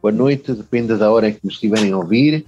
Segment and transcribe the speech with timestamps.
[0.00, 2.44] boa noite, depende da hora que nos estiverem a ouvir.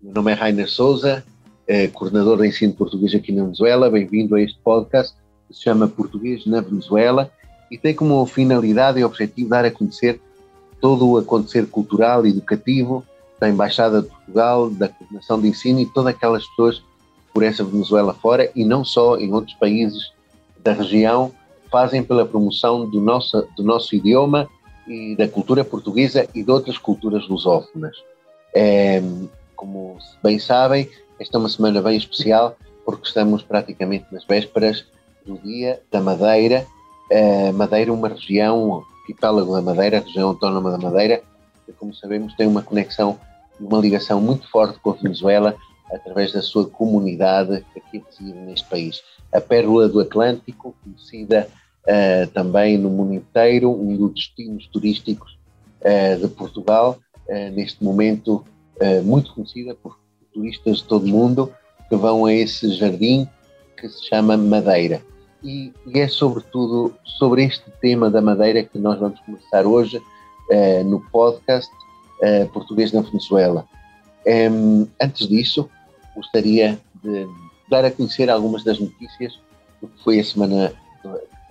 [0.00, 1.24] Meu nome é Rainer Souza,
[1.66, 3.90] eh, coordenador de ensino português aqui na Venezuela.
[3.90, 5.14] Bem-vindo a este podcast
[5.48, 7.30] que se chama Português na Venezuela
[7.70, 10.20] e tem como finalidade e objetivo dar a conhecer
[10.80, 13.04] todo o acontecer cultural e educativo
[13.40, 16.82] da Embaixada de Portugal, da Coordenação de Ensino e todas aquelas pessoas
[17.32, 20.12] por essa Venezuela fora e não só em outros países
[20.62, 21.32] da região
[21.70, 24.48] fazem pela promoção do nosso, do nosso idioma
[24.86, 27.96] e da cultura portuguesa e de outras culturas lusófonas.
[28.54, 29.02] É,
[29.56, 34.84] como bem sabem, esta é uma semana bem especial porque estamos praticamente nas vésperas
[35.24, 36.66] do Dia da Madeira.
[37.10, 41.22] É, Madeira uma região, arquipélago da Madeira, região autónoma da Madeira,
[41.64, 43.18] que, como sabemos, tem uma conexão
[43.60, 45.56] uma ligação muito forte com a Venezuela
[45.92, 49.02] através da sua comunidade aqui reside neste país.
[49.32, 51.48] A Pérola do Atlântico, conhecida
[51.86, 55.38] uh, também no mundo inteiro, um dos destinos turísticos
[55.80, 58.44] uh, de Portugal, uh, neste momento
[59.04, 59.96] muito conhecida por
[60.32, 61.52] turistas de todo o mundo
[61.88, 63.26] que vão a esse jardim
[63.76, 65.00] que se chama Madeira.
[65.44, 70.02] E, e é sobretudo sobre este tema da Madeira que nós vamos conversar hoje
[70.86, 71.70] no podcast
[72.52, 73.64] Português na Venezuela.
[74.26, 75.70] Um, antes disso,
[76.16, 77.28] gostaria de
[77.70, 79.38] dar a conhecer algumas das notícias
[79.80, 80.72] do que foi a semana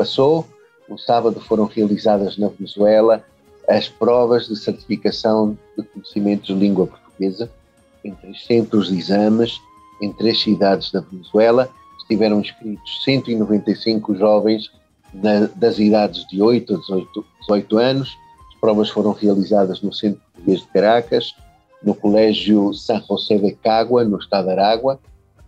[0.04, 0.46] passou.
[0.90, 3.24] No sábado foram realizadas na Venezuela
[3.70, 7.50] as provas de certificação de conhecimentos de língua portuguesa
[8.04, 9.62] em três centros de exames
[10.02, 11.70] em três cidades da Venezuela.
[11.98, 14.70] Estiveram inscritos 195 jovens
[15.14, 18.18] na, das idades de 8 a 18, 18 anos.
[18.50, 21.34] As provas foram realizadas no Centro Português de Caracas,
[21.82, 25.00] no Colégio San José de Cagua, no estado de Aragua,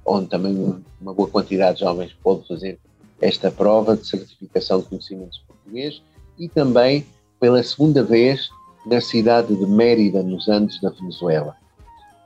[0.05, 2.79] onde também uma boa quantidade de jovens pôde fazer
[3.21, 6.01] esta prova de certificação de conhecimentos português
[6.37, 7.05] e também
[7.39, 8.49] pela segunda vez
[8.85, 11.55] na cidade de Mérida, nos Andes da Venezuela.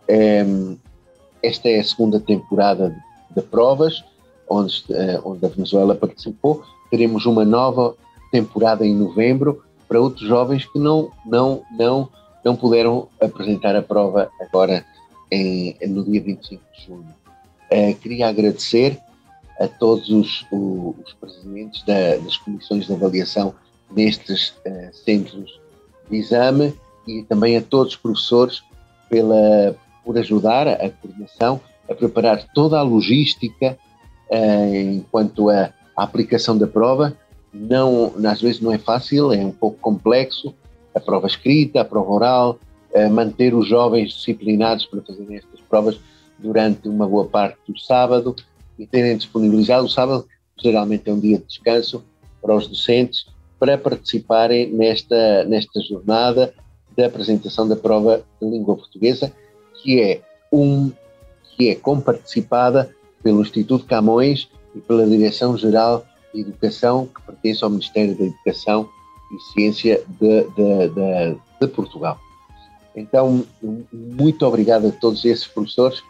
[0.07, 0.75] Ehm,
[1.41, 2.95] esta é a segunda temporada
[3.35, 4.03] de, provas
[4.49, 6.63] onde, eh, onde a Venezuela participou.
[6.89, 7.95] Teremos uma nova
[8.31, 12.09] temporada em novembro para outros jovens que não, não, não,
[12.43, 14.85] não puderam apresentar a prova agora
[15.31, 17.15] em, no dia 25 de junho.
[17.71, 18.99] Uh, queria agradecer
[19.59, 23.53] a todos os, os presidentes da, das comissões de avaliação
[23.91, 25.59] nestes uh, centros
[26.09, 26.73] de exame
[27.07, 28.63] e também a todos os professores
[29.09, 29.75] pela,
[30.05, 31.59] por ajudar a coordenação
[31.89, 33.77] a preparar toda a logística
[34.29, 37.17] uh, enquanto a, a, aplicação da prova.
[37.51, 40.53] Não, às vezes não é fácil, é um pouco complexo,
[40.93, 42.59] a prova escrita, a prova oral,
[42.93, 45.99] uh, manter os jovens disciplinados para fazerem estas provas
[46.37, 48.35] durante uma boa parte do sábado,
[48.79, 50.25] e terem disponibilizado o sábado,
[50.57, 52.03] geralmente é um dia de descanso
[52.41, 53.27] para os docentes,
[53.59, 56.53] para participarem nesta, nesta jornada
[56.95, 59.31] da apresentação da prova de língua portuguesa,
[59.81, 60.91] que é, um,
[61.55, 62.89] que é comparticipada
[63.21, 68.89] pelo Instituto Camões e pela Direção-Geral de Educação, que pertence ao Ministério da Educação
[69.31, 72.17] e Ciência de, de, de, de Portugal.
[72.95, 73.45] Então,
[73.91, 76.01] muito obrigado a todos esses professores.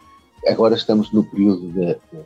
[0.46, 2.24] Agora estamos no período de, de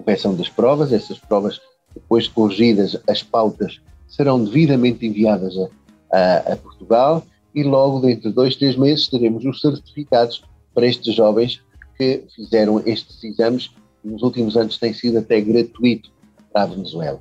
[0.00, 0.92] correção das provas.
[0.92, 1.60] Essas provas,
[1.94, 5.68] depois corrigidas, as pautas serão devidamente enviadas a,
[6.16, 7.24] a, a Portugal
[7.54, 10.42] e logo dentro de dois, três meses teremos os certificados
[10.74, 11.60] para estes jovens
[11.96, 13.70] que fizeram estes exames
[14.04, 16.10] e nos últimos anos tem sido até gratuito
[16.52, 17.20] para a Venezuela.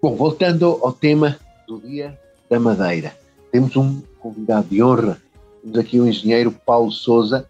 [0.00, 2.18] Bom, voltando ao tema do Dia
[2.48, 3.16] da Madeira,
[3.50, 5.20] temos um convidado de honra,
[5.62, 7.48] temos aqui o engenheiro Paulo Souza,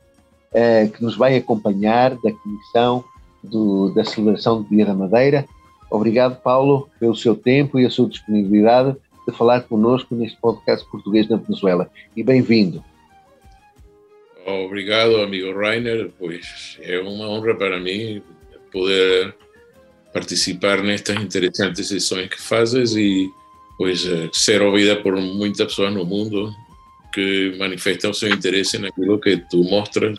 [0.53, 3.05] eh, que nos vai acompanhar da Comissão
[3.51, 5.47] do, da celebração do Dia da Madeira.
[5.91, 8.97] Obrigado, Paulo, pelo seu tempo e a sua disponibilidade
[9.27, 11.91] de falar connosco neste podcast português na Venezuela.
[12.17, 12.83] E bem-vindo.
[14.47, 16.11] Obrigado, amigo Rainer.
[16.19, 18.23] Pois é uma honra para mim
[18.71, 19.35] poder
[20.13, 23.29] participar nestas interessantes sessões que fazes e
[23.77, 26.51] pois eh, ser ouvida por muitas pessoas no mundo
[27.13, 30.19] que manifestam seu interesse naquilo que tu mostras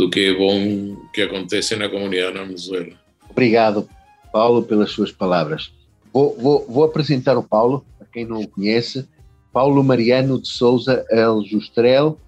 [0.00, 2.92] do que é bom que acontece na comunidade na Venezuela.
[3.28, 3.88] Obrigado,
[4.32, 5.70] Paulo, pelas suas palavras.
[6.12, 9.06] Vou, vou, vou apresentar o Paulo, para quem não o conhece.
[9.52, 12.18] Paulo Mariano de Souza El Justrel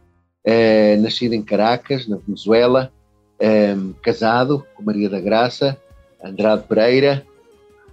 [0.44, 2.92] é nascido em Caracas, na Venezuela,
[3.38, 5.76] é, casado com Maria da Graça
[6.22, 7.26] Andrade Pereira,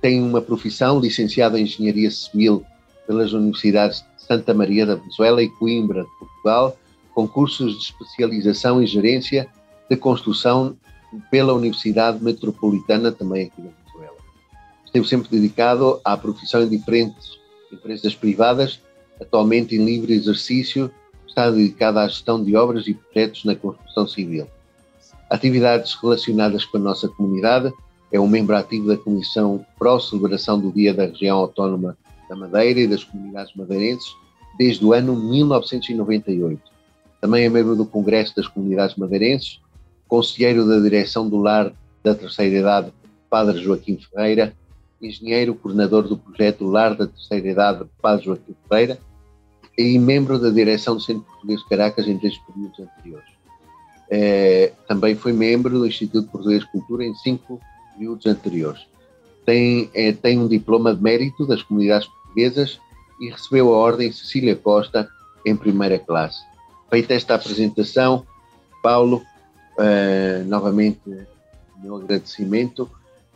[0.02, 2.64] tem uma profissão licenciado em Engenharia Civil
[3.08, 6.78] pelas Universidades de Santa Maria da Venezuela e Coimbra de Portugal,
[7.14, 9.48] com cursos de especialização em gerência
[9.90, 10.78] de construção
[11.32, 14.18] pela Universidade Metropolitana, também aqui na Venezuela.
[14.86, 17.40] Esteve sempre dedicado à profissão em diferentes
[17.72, 18.80] empresas privadas,
[19.20, 20.92] atualmente em livre exercício,
[21.28, 24.48] está dedicado à gestão de obras e projetos na construção civil.
[25.30, 27.72] Atividades relacionadas com a nossa comunidade,
[28.12, 31.96] é um membro ativo da Comissão Pró-Celebração do Dia da Região Autónoma
[32.28, 34.16] da Madeira e das Comunidades Madeirenses
[34.58, 36.62] desde o ano 1998.
[37.22, 39.60] Também é membro do Congresso das Comunidades Madeirenses,
[40.10, 41.72] conselheiro da direção do Lar
[42.04, 42.94] da Terceira Idade
[43.30, 44.54] Padre Joaquim Ferreira,
[45.00, 49.00] engenheiro coordenador do projeto Lar da Terceira Idade Padre Joaquim Ferreira
[49.78, 53.30] e membro da direção do Centro Português de Caracas em três períodos anteriores.
[54.12, 57.62] É, também foi membro do Instituto Português de Cultura em cinco
[57.94, 58.82] períodos anteriores.
[59.46, 62.80] Tem, é, tem um diploma de mérito das comunidades portuguesas
[63.22, 65.08] e recebeu a Ordem Cecília Costa
[65.46, 66.44] em primeira classe.
[66.90, 68.26] Feita esta apresentação,
[68.82, 69.22] Paulo,
[69.80, 71.00] uh, novamente
[71.82, 72.90] meu agradecimento.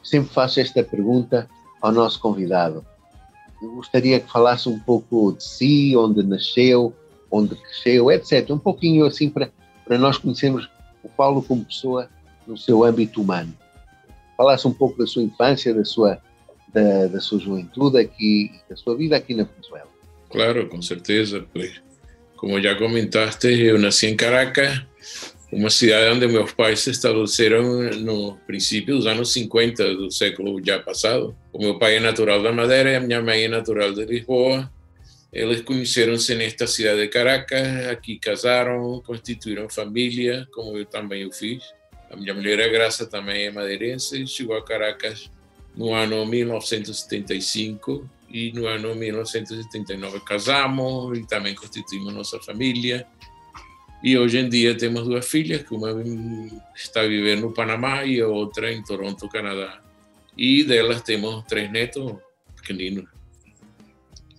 [0.04, 1.50] Sempre faço esta pergunta
[1.82, 2.86] ao nosso convidado.
[3.62, 6.94] Eu gostaria que falasse um pouco de si, onde nasceu,
[7.32, 8.50] onde cresceu, etc.
[8.50, 9.50] Um pouquinho assim para,
[9.86, 10.70] para nós conhecermos
[11.02, 12.10] o Paulo como pessoa
[12.46, 13.54] no seu âmbito humano.
[14.36, 16.20] Falasse um pouco da sua infância, da sua,
[16.74, 19.88] da, da sua juventude aqui, da sua vida aqui na Venezuela.
[20.30, 21.46] Claro, com certeza.
[21.54, 21.82] Pues,
[22.36, 24.82] como já comentaste, eu nasci em Caracas,
[25.54, 30.80] uma cidade onde meus pais se estabeleceram no princípio dos anos 50 do século já
[30.80, 31.36] passado.
[31.52, 34.72] O meu pai é natural da Madeira e a minha mãe é natural de Lisboa.
[35.32, 41.64] Eles conheceram-se nesta cidade de Caracas, aqui casaram, constituíram família, como eu também o fiz.
[42.10, 45.30] A minha mulher, a Graça, também é madeirense, chegou a Caracas
[45.76, 53.06] no ano 1975 e no ano 1979 casamos e também constituímos nossa família.
[54.04, 55.94] E hoje em dia temos duas filhas, que uma
[56.76, 59.82] está vivendo no Panamá e a outra em Toronto, Canadá.
[60.38, 62.14] E delas temos três netos
[62.58, 63.06] pequeninos.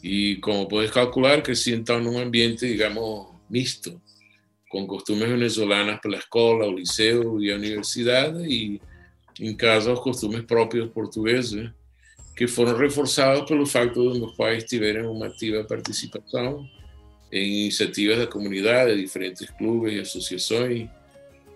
[0.03, 3.99] E como podes calcular, cresci então num ambiente, digamos, misto
[4.69, 8.83] com costumes venezuelanas pela escola, o liceu e a universidade, e
[9.41, 11.71] em casa os costumes próprios portugueses,
[12.37, 16.69] que foram reforçados pelo facto de meus pais tiverem uma ativa participação
[17.35, 20.89] em iniciativas da comunidade, diferentes clubes e associações,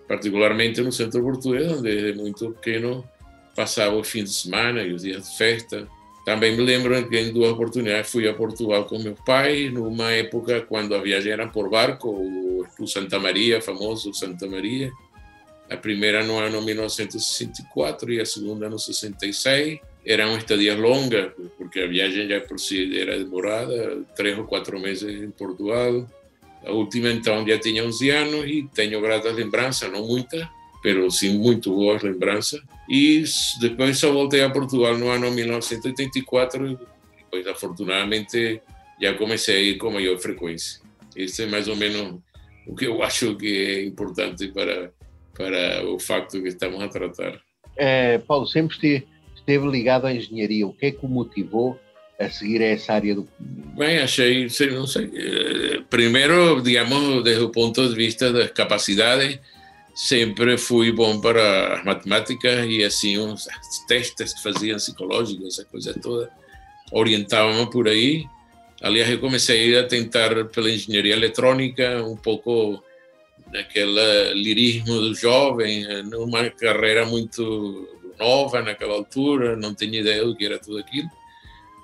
[0.09, 3.09] particularmente no centro português, onde desde muito pequeno
[3.55, 5.87] passava o fim de semana e os dias de festa.
[6.25, 10.63] Também me lembro que em duas oportunidades fui a Portugal com meu pai, numa época
[10.63, 12.11] quando a viagem era por barco,
[12.79, 14.91] o Santa Maria, famoso Santa Maria.
[15.71, 19.79] A primeira no ano 1964 e a segunda no 66.
[20.05, 21.33] Eram estadias longas,
[21.69, 26.09] porque a viagem já por si era demorada, três ou quatro meses em Portugal.
[26.65, 30.47] A última, então, já tinha 11 anos e tenho gratas lembranças, não muitas,
[30.83, 32.61] mas sim muito boas lembranças.
[32.89, 33.23] E
[33.61, 36.79] depois só voltei a Portugal no ano 1984 e
[37.19, 38.63] depois, afortunadamente,
[39.01, 40.81] já comecei a ir com maior frequência.
[41.15, 42.19] Esse é mais ou menos
[42.67, 44.91] o que eu acho que é importante para,
[45.37, 47.39] para o facto que estamos a tratar.
[47.77, 49.07] É, Paulo, sempre esteve,
[49.49, 50.67] esteve ligado à engenharia.
[50.67, 51.81] O que é que o motivou
[52.21, 53.27] a seguir essa área do
[53.77, 59.39] Bem, achei, não sei, eh, primeiro, digamos, desde o ponto de vista das capacidades,
[59.95, 63.47] sempre fui bom para as matemáticas e assim os
[63.87, 66.29] testes que faziam psicológicos, essa coisa toda,
[66.91, 68.27] orientavam por aí.
[68.83, 72.83] Aliás, eu comecei a tentar pela engenharia eletrônica, um pouco
[73.53, 80.45] naquele lirismo do jovem, numa carreira muito nova naquela altura, não tinha ideia do que
[80.45, 81.09] era tudo aquilo,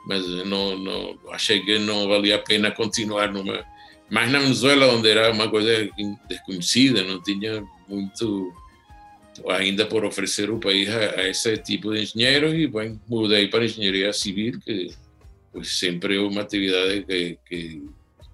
[0.06, 3.64] mas não, não achei que não valia a pena continuar numa.
[4.10, 5.88] Mas na Venezuela, onde era uma coisa
[6.28, 8.52] desconhecida, não tinha muito
[9.48, 13.64] ainda por oferecer o país a, a esse tipo de engenheiros e, bem, mudei para
[13.64, 14.94] engenharia civil, que
[15.62, 17.82] sempre é uma atividade que, que,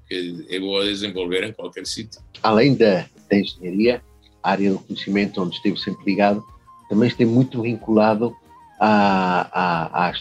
[0.08, 2.20] que é boa desenvolver em qualquer sítio.
[2.42, 4.02] Além da, da engenharia,
[4.42, 6.44] a área do conhecimento onde esteve sempre ligado,
[6.90, 8.36] também esteve muito vinculado
[8.80, 10.12] à, à,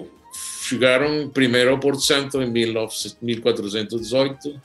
[0.63, 4.59] chegaram primeiro Porto Santo em 1418,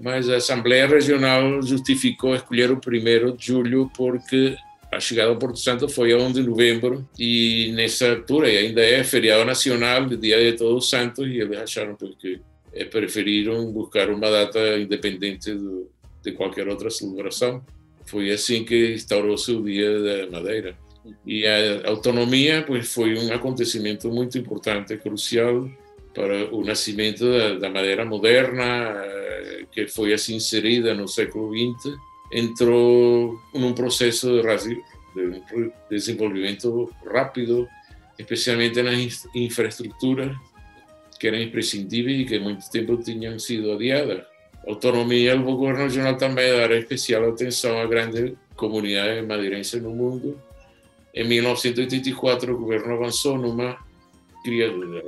[0.00, 4.56] mas a Assembleia Regional justificou escolher o primeiro de julho porque
[4.94, 9.02] a chegada ao Porto Santo foi a 1 de novembro e nessa altura ainda é
[9.02, 12.40] feriado nacional, Dia de Todos os Santos, e eles acharam que
[12.72, 15.84] é, preferiram buscar uma data independente de,
[16.22, 17.64] de qualquer outra celebração.
[18.06, 20.76] Foi assim que instaurou-se o Dia da Madeira.
[21.26, 25.68] E a autonomia pois, foi um acontecimento muito importante, crucial
[26.14, 31.96] para o nascimento da, da madeira moderna, eh, que foi assim inserida no século XX,
[32.32, 34.82] entrou num processo de,
[35.14, 37.68] de desenvolvimento rápido,
[38.18, 40.36] especialmente nas infraestruturas
[41.18, 44.24] que eram imprescindíveis e que muito tempo tinham sido adiadas.
[44.66, 50.40] Autonomia, o governo regional também dará especial atenção a grandes comunidades madeirenses no mundo.
[51.14, 53.78] Em 1984, o governo avançou numa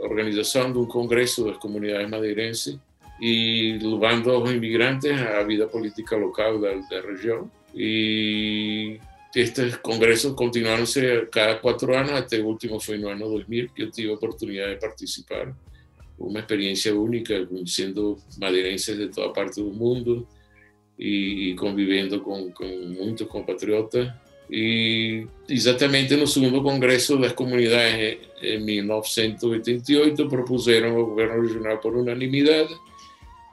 [0.02, 2.78] organização de um congresso das comunidades madeirenses
[3.20, 7.50] e levando aos imigrantes à vida política local da, da região.
[7.74, 8.98] E
[9.34, 13.90] estes congressos continuaram-se cada quatro anos, até o último foi no ano 2000, que eu
[13.90, 15.54] tive a oportunidade de participar
[16.18, 20.26] uma experiência única, conhecendo madeirenses de toda parte do mundo
[20.98, 24.10] e, e convivendo com, com muitos compatriotas.
[24.48, 32.74] E exatamente no segundo congresso das comunidades, em 1988, propuseram ao governo regional por unanimidade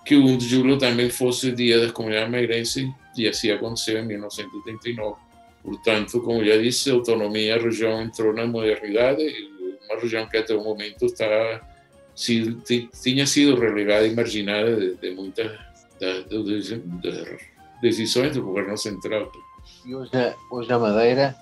[0.05, 4.05] que o 1 de julho também fosse dia das comunidades madeirenses, e assim aconteceu em
[4.05, 5.15] 1989.
[5.63, 9.23] Portanto, como já disse, a autonomia, a região entrou na modernidade,
[9.89, 11.61] uma região que até o momento está
[12.13, 12.57] si,
[13.01, 15.51] tinha sido relegada e marginada de, de muitas
[17.81, 19.31] decisões do governo central.
[19.85, 20.11] E hoje,
[20.51, 21.35] hoje a Madeira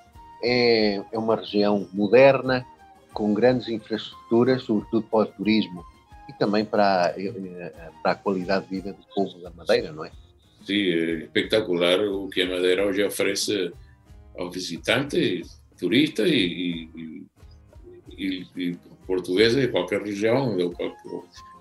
[0.44, 2.66] é, é uma região moderna,
[3.12, 5.84] com grandes infraestruturas, sobretudo para o turismo
[6.42, 7.14] também para,
[8.02, 10.12] para a qualidade de vida do povo da Madeira, não é?
[10.66, 13.72] Sim, é espetacular o que a Madeira hoje oferece
[14.36, 17.24] aos visitantes, turistas e, e,
[18.18, 20.58] e, e portuguesa de qualquer região,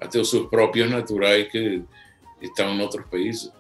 [0.01, 1.83] até os seus próprios naturais que
[2.41, 3.53] estão em outros países.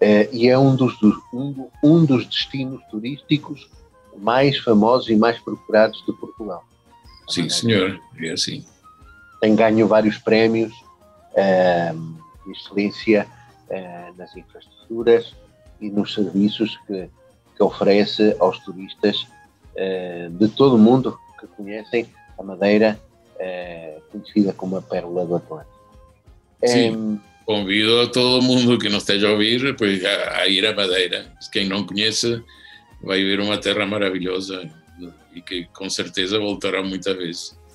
[0.00, 0.94] É, e é um dos,
[1.30, 3.68] um, um dos destinos turísticos
[4.16, 6.64] mais famosos e mais procurados de Portugal.
[7.28, 8.64] Sim, senhor, é assim.
[9.46, 10.72] Tem ganho vários prémios
[11.36, 11.92] é,
[12.44, 13.28] de excelência
[13.70, 15.36] é, nas infraestruturas
[15.80, 17.08] e nos serviços que,
[17.54, 19.24] que oferece aos turistas
[19.76, 22.98] é, de todo o mundo que conhecem a Madeira
[23.38, 25.78] é conhecida como a Pérola do Atlântico.
[26.64, 30.74] Sim, convido a todo mundo que nos esteja a ouvir pues, a, a, ir a
[30.74, 31.24] Madeira.
[31.52, 32.42] Quem não conhece
[33.00, 34.68] vai ver uma terra maravilhosa
[35.32, 37.65] e que com certeza voltará muitas vezes.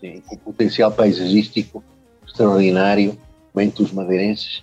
[0.00, 1.82] Sim, com potencial paisagístico
[2.26, 3.16] extraordinário,
[3.54, 4.62] bem os madeirenses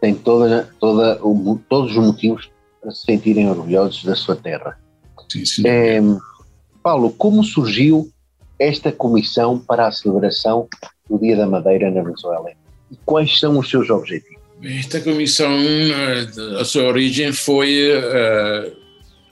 [0.00, 4.78] têm toda, toda o, todos os motivos para se sentirem orgulhosos da sua terra.
[5.30, 5.62] Sim, sim.
[5.64, 6.00] É,
[6.82, 8.10] Paulo, como surgiu
[8.58, 10.68] esta comissão para a celebração
[11.08, 12.50] do Dia da Madeira na Venezuela?
[12.90, 14.42] E quais são os seus objetivos?
[14.62, 18.76] Esta comissão, eh, a sua origem foi uh,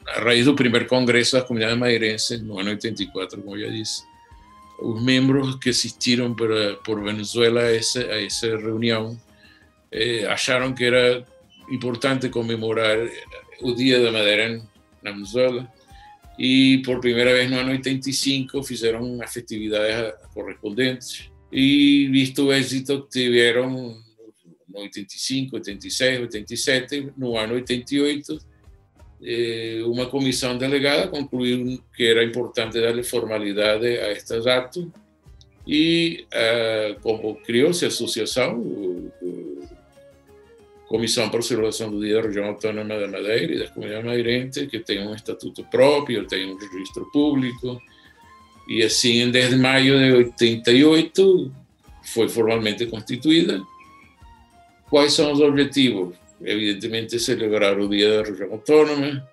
[0.07, 4.03] a raiz do primeiro congresso da comunidade madeirense, no ano 84, como já disse.
[4.81, 8.47] Os membros que assistiram para, por Venezuela a essa, a essa
[9.93, 10.27] eh,
[10.77, 11.27] que era
[11.71, 12.99] importante comemorar
[13.61, 14.63] o Dia da Madeira
[15.03, 15.71] na Venezuela.
[16.39, 23.03] E por primeira vez no ano 85 fizeram as festividades correspondentes e visto o êxito
[23.03, 24.01] que tiveram
[24.69, 28.50] no 85, 86, 87, no ano 88, eh,
[29.87, 34.87] uma comissão delegada concluiu que era importante darle formalidade a estes atos
[35.67, 39.11] e ah, como criou-se a associação,
[40.91, 44.69] Comissão para a Celebração do Dia da Região Autônoma da Madeira e das Comunidades Madeirenses,
[44.69, 47.81] que tem um estatuto próprio, tem um registro público,
[48.67, 51.53] E assim, desde maio de 88,
[52.03, 53.63] foi formalmente constituída.
[54.89, 56.17] Quais são os objetivos?
[56.43, 59.29] Evidentemente, celebrar o Dia da Região Autônoma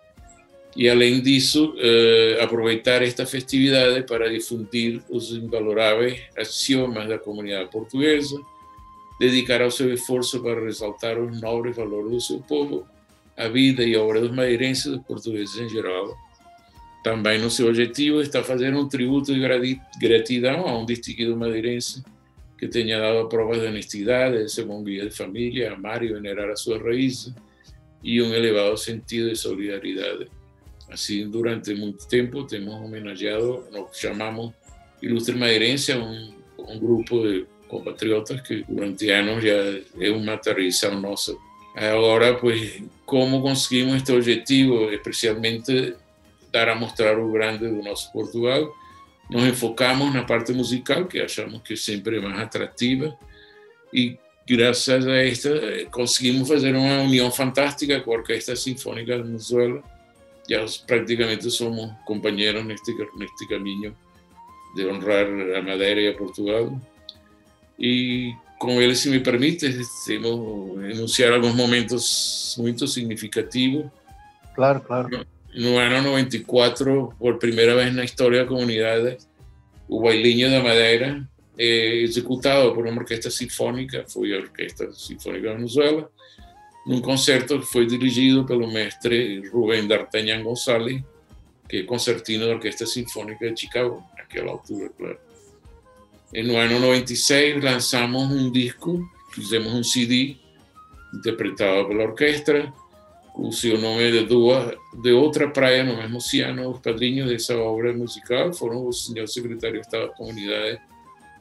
[0.75, 8.37] e, além disso, eh, aproveitar esta festividade para difundir os invaloráveis axiomas da comunidade portuguesa,
[9.19, 12.85] dedicar o seu esforço para ressaltar os nobres valores do seu povo,
[13.35, 16.15] a vida e a obra dos madeirenses dos portugueses em geral.
[17.03, 22.03] Também no objetivo está fazer um tributo de gratidão a um distinguido madeirense
[22.57, 26.49] que tenha dado provas de honestidade, de ser bom guia de família, amar e venerar
[26.49, 27.33] as suas raízes
[28.03, 30.27] e um elevado sentido de solidariedade.
[30.89, 34.53] Assim, durante muito tempo, temos homenageado, nós chamamos
[35.01, 39.53] Ilustre Madeirense, um, um grupo de compatriotas que durante anos já
[39.99, 41.35] é uma tradição nossa.
[41.75, 45.95] Agora, pues, como conseguimos este objetivo, especialmente
[46.51, 48.73] dar a mostrar o grande do nosso Portugal,
[49.29, 53.17] nos enfocamos na parte musical, que achamos que sempre é mais atrativa,
[53.93, 54.17] e
[54.47, 55.49] graças a esta
[55.91, 59.83] conseguimos fazer uma união fantástica com a Orquestra Sinfônica de Venezuela.
[60.49, 63.93] Já praticamente somos companheiros neste, neste caminho
[64.75, 65.25] de honrar
[65.57, 66.79] a Madeira e a Portugal.
[67.77, 69.69] E com ele, se me permite,
[70.05, 73.85] temos enunciar alguns momentos muito significativos.
[74.55, 75.27] Claro, claro.
[75.57, 79.17] No ano 94, por primeira vez na história da comunidade,
[79.89, 85.55] o Bailinho da Madeira é executado por uma orquestra sinfônica, foi a Orquestra Sinfônica da
[85.55, 86.11] Venezuela,
[86.85, 91.01] num concerto que foi dirigido pelo mestre Rubén D'Artagnan González,
[91.67, 95.17] que é concertino da Orquestra Sinfônica de Chicago, naquela altura, claro.
[96.35, 100.35] No ano 96 lançamos um disco, fizemos um CD
[101.15, 102.03] interpretado pela
[103.37, 106.71] cuyo nome de duas de outra praia no mesmo oceano.
[106.71, 110.81] Os padrinhos dessa obra musical foram o senhor secretário de Estado da Comunidade,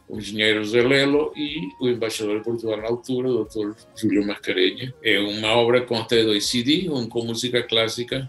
[0.06, 3.74] o engenheiro Zelelo e o embaixador de Portugal na altura, o Dr.
[3.96, 4.92] Júlio Mascarenhas.
[5.02, 8.28] É uma obra que consta de dois CDs, um com música clássica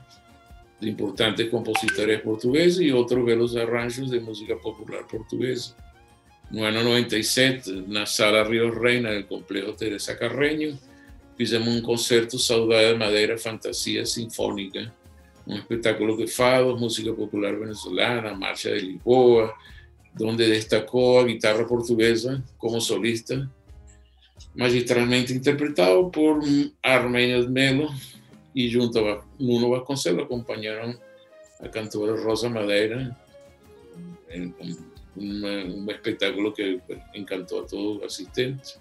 [0.80, 5.76] de importantes compositores portugueses e outro belos arranjos de música popular portuguesa.
[6.50, 10.80] No ano 97, na Sala Rio Reina del Complejo Teresa Carreño,
[11.38, 14.91] fizemos um concerto Saudade Madeira Fantasia Sinfônica,
[15.45, 19.54] um espetáculo de fados, música popular venezolana, marcha de Lisboa,
[20.19, 23.50] onde destacou a guitarra portuguesa como solista,
[24.56, 26.41] magistralmente interpretado por
[26.82, 27.93] Armênio de Melo
[28.56, 31.00] e junto a Nuno Vasconcelos acompanharam
[31.62, 33.15] a cantora Rosa Madeira
[35.17, 36.80] um espetáculo que
[37.13, 38.80] encantou a todos os assistentes.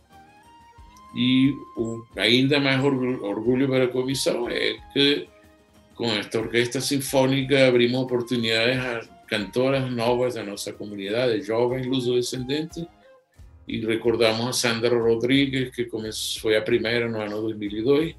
[1.16, 5.26] E o, ainda mais orgulho para a comissão é que
[5.94, 12.84] com esta orquestra sinfônica abrimos oportunidades a cantoras novas da nossa comunidade, jovens luso-descendentes,
[13.66, 15.88] e recordamos a Sandra Rodrigues, que
[16.40, 18.14] foi a primeira no ano 2002,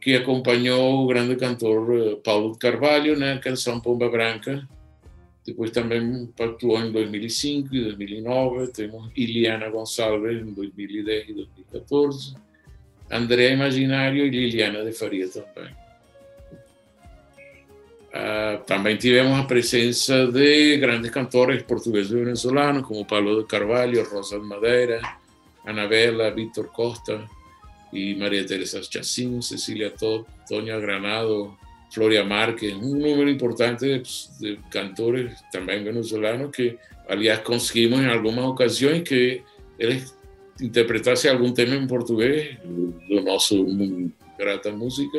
[0.00, 4.66] que acompanhou o grande cantor eh, Paulo de Carvalho na canção Pomba Branca,
[5.50, 8.68] depois também atuou em 2005 e 2009.
[8.68, 12.34] Temos Iliana Gonçalves em 2010 e 2014.
[13.10, 15.72] André Imaginário e Liliana de Faria também.
[18.10, 24.08] Uh, também tivemos a presença de grandes cantores portugueses e venezolanos, como Paulo de Carvalho,
[24.08, 25.00] Rosa de Madeira,
[25.64, 27.24] Anabela, Víctor Costa
[27.92, 31.56] e Maria Teresa Chacín, Cecília Todd, Toña Granado,
[31.90, 34.02] Floria Márquez, un número importante de,
[34.38, 39.42] de, cantores también venezolanos que, aliás, conseguimos en algunas ocasiones que
[39.78, 40.02] él
[40.60, 42.58] interpretase algún tema en portugués.
[42.64, 43.58] De nuestra
[44.38, 45.18] grata música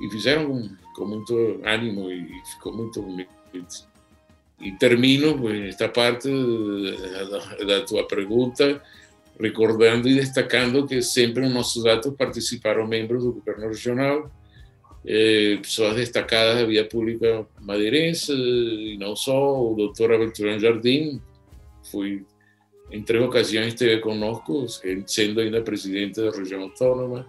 [0.00, 2.28] y hicieron con mucho ánimo y
[2.60, 3.06] con mucho
[4.60, 8.82] y termino pues esta parte de, de, de tu pregunta
[9.38, 14.24] recordando y destacando que siempre en nuestros datos participaron miembros del gobierno regional
[15.06, 21.20] eh, pessoas destacadas da via pública madeirense e não só, o doutor Aventurão Jardim
[21.90, 22.24] foi
[22.90, 24.66] em três ocasiões esteve conosco,
[25.06, 27.26] sendo ainda presidente da região autônoma,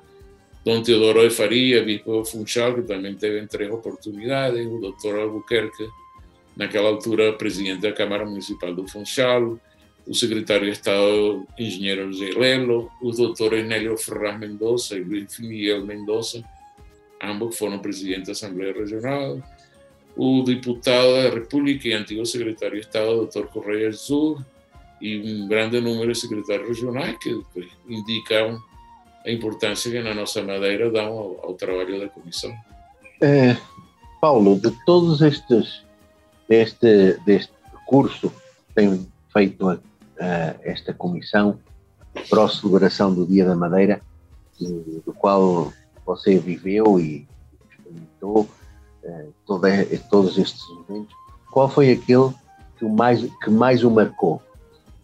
[0.66, 5.88] Dom Teodoro de Faria, bispo Funchal, que também teve em três oportunidades, o doutor Albuquerque,
[6.56, 9.60] naquela altura presidente da Câmara Municipal do Funchal,
[10.06, 15.86] o secretário de Estado, engenheiro José Lelo, os doutores Nélio Ferraz Mendoza e Luiz Miguel
[15.86, 16.44] Mendoza,
[17.24, 19.42] ambos foram presidentes da Assembleia Regional,
[20.16, 23.48] o deputado da República e antigo secretário de Estado, Dr.
[23.48, 24.42] Correia Jesus,
[25.02, 28.62] e um grande número de secretários regionais que pues, indicam
[29.26, 32.54] a importância que na nossa Madeira dão ao, trabalho da comissão.
[33.22, 33.58] É,
[34.22, 35.84] Paulo, de todos estes,
[36.50, 38.32] este, deste percurso
[38.76, 39.80] tem feito uh,
[40.62, 41.60] esta comissão
[42.30, 44.02] para a celebração do Dia da Madeira,
[44.60, 45.74] do, do qual
[46.06, 47.28] você viveu e
[47.70, 48.42] experimentou
[49.04, 49.70] uh, toda,
[50.10, 51.14] todos estes momentos.
[51.52, 52.32] Qual foi aquele
[52.78, 54.42] que mais, que mais o marcou?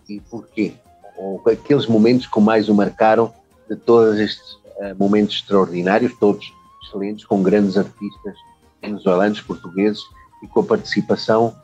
[0.08, 0.74] E porquê?
[1.18, 3.34] Ou aqueles momentos que mais o marcaram
[3.70, 8.36] de todos estes uh, momentos extraordinários, todos excelentes, com grandes artistas
[8.82, 10.02] venezuelanos, portugueses
[10.42, 11.56] e com a participação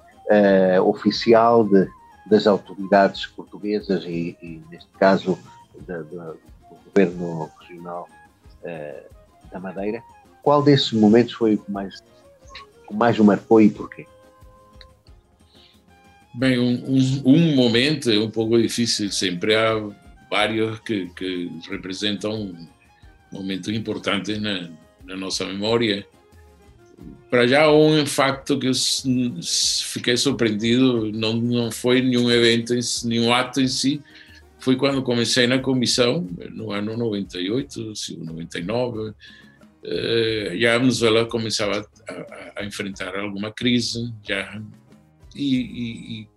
[0.83, 1.87] oficial de,
[2.25, 5.37] das autoridades portuguesas e, e neste caso,
[5.87, 6.39] da, da, do
[6.85, 8.07] governo regional
[9.55, 10.03] da Madeira.
[10.43, 12.03] Qual desses momentos foi o que mais,
[12.89, 14.05] o mais o marcou e porquê?
[16.33, 19.81] Bem, um, um, um, momento é um pouco difícil, sempre há
[20.29, 22.53] vários que, que representam
[23.31, 24.69] momentos importantes na,
[25.05, 26.05] na nossa memória
[27.29, 33.59] para já um facto que eu fiquei surpreendido não não foi nenhum evento nenhum ato
[33.59, 34.01] em si
[34.59, 39.13] foi quando comecei na comissão no ano 98 99
[40.59, 44.61] já a Venezuela começava a, a enfrentar alguma crise já
[45.35, 46.27] e, e,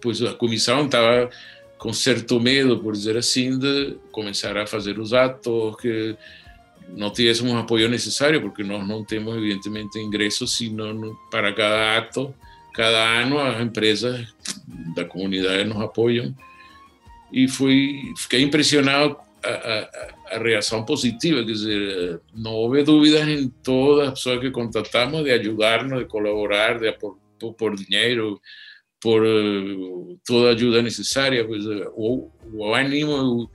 [0.00, 1.30] pois a comissão estava
[1.78, 6.16] com certo medo por dizer assim de começar a fazer os atos que
[6.88, 12.34] não tivéssemos apoio necessário, porque nós não temos, evidentemente, ingressos sino para cada ato.
[12.72, 14.26] Cada ano as empresas
[14.94, 16.34] da comunidade nos apoiam.
[17.32, 24.08] E fui, fiquei impressionado a, a, reação positiva, quer dizer, não houve dúvidas em todas
[24.08, 27.18] as pessoas que contatamos de ajudar-nos, de colaborar, de por,
[27.56, 27.74] por
[29.00, 31.44] por uh, toda ajuda necessária.
[31.46, 33.50] Pois, uh, o, o ânimo,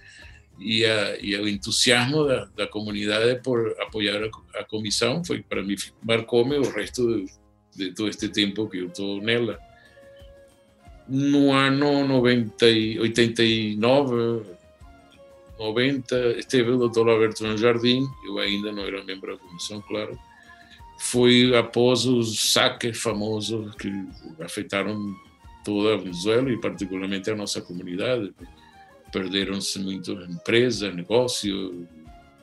[0.61, 1.17] e, a,
[1.49, 7.25] entusiasmo da, da, comunidade por apoiar a, a comissão foi para mim marcou-me resto de,
[7.75, 9.59] de, todo este tempo que eu estou nela.
[11.07, 12.65] No ano 90,
[13.01, 14.43] 89,
[15.61, 17.07] 90, esteve o Dr.
[17.07, 20.17] Alberto Jardim, eu ainda não era membro da comissão, claro.
[20.97, 23.91] Foi após os saques famosos que
[24.39, 25.15] afetaram
[25.63, 28.33] toda a Venezuela e particularmente a nossa comunidade
[29.11, 31.85] perderam-se muitas empresas, negócios,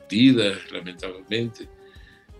[0.09, 1.67] vidas, lamentavelmente.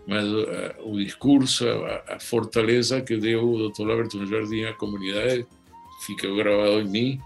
[0.08, 3.90] Mas uh, o discurso, a, a, fortaleza que deu o Dr.
[3.90, 5.46] Alberto Jardim à comunidade
[6.06, 7.22] ficou gravado em mim.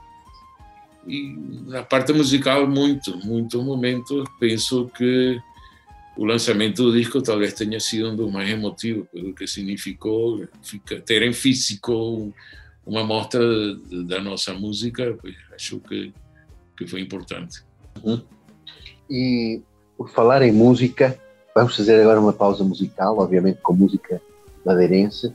[1.08, 1.36] E
[1.66, 5.40] na parte musical, muito, muitos momentos, penso que
[6.16, 10.48] o lançamento do disco talvez tenha sido um dos mais emotivos, pelo que significou
[11.06, 12.34] ter em físico
[12.86, 13.42] uma mostra
[14.06, 16.14] da nossa música, pois acho que
[16.78, 17.64] que foi importante.
[18.04, 18.22] Uhum.
[19.10, 19.62] E
[19.98, 21.18] por falar em música,
[21.56, 24.22] vamos fazer agora uma pausa musical, obviamente com música
[24.66, 25.34] madeirense.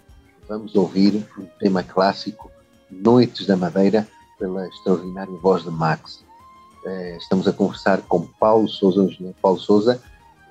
[0.49, 2.51] Vamos ouvir um tema clássico,
[2.91, 6.25] Noites da Madeira, pela extraordinária voz de Max.
[6.85, 10.01] Eh, estamos a conversar com Paulo Souza, engenheiro Paulo Souza,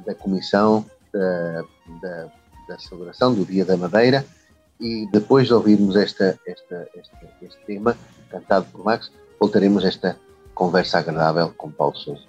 [0.06, 1.64] da Comissão da,
[2.02, 2.32] da,
[2.68, 4.26] da, Celebração do Dia da Madeira.
[4.80, 7.98] E depois de ouvirmos esta, esta, esta, este tema,
[8.30, 10.18] cantado por Max, voltaremos a esta
[10.54, 12.24] conversa agradável com Paulo Souza.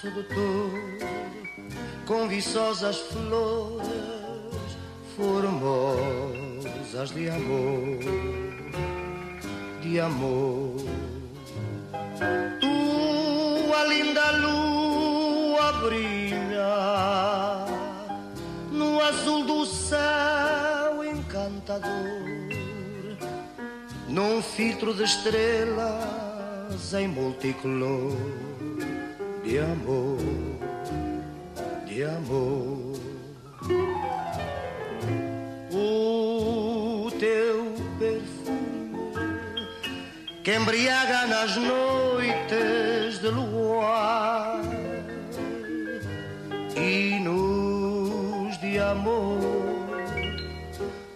[0.00, 0.70] Sedutor
[2.06, 3.86] com viçosas flores
[5.14, 7.98] formosas de amor,
[9.82, 10.76] de amor.
[12.60, 17.66] Tua linda lua brilha
[18.72, 21.90] no azul do céu encantador,
[24.08, 26.00] num filtro de estrelas
[26.94, 28.16] em multicolor
[29.50, 30.18] de amor,
[31.84, 32.90] de amor.
[40.44, 44.62] que embriaga nas noites de luar
[46.76, 49.38] e nos de amor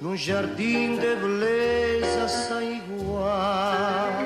[0.01, 4.24] num jardim de beleza sem igual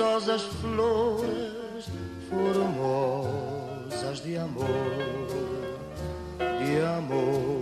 [0.00, 1.86] com viçosas flores
[2.30, 4.66] formosas de amor,
[6.38, 7.59] de amor.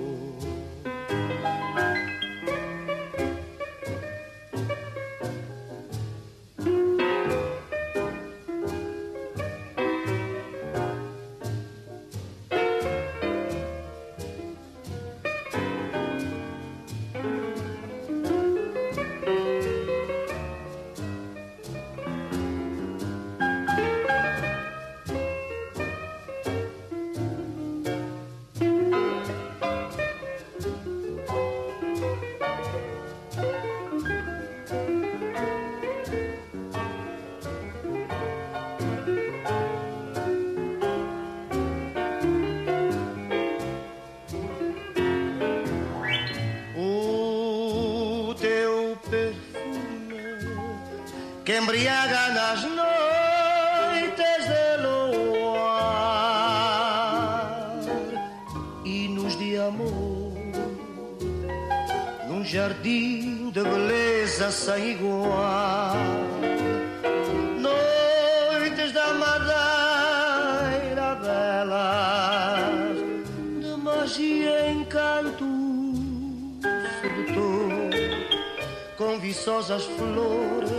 [79.29, 80.71] Viçosas flores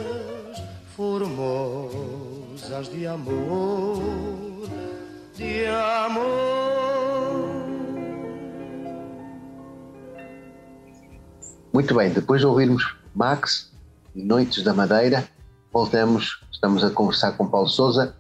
[0.95, 4.01] formosas de amor,
[5.35, 6.25] de amor.
[11.71, 13.71] Muito bem, depois de ouvirmos Max
[14.15, 15.29] e Noites da Madeira,
[15.71, 18.15] voltamos, estamos a conversar com Paulo Souza,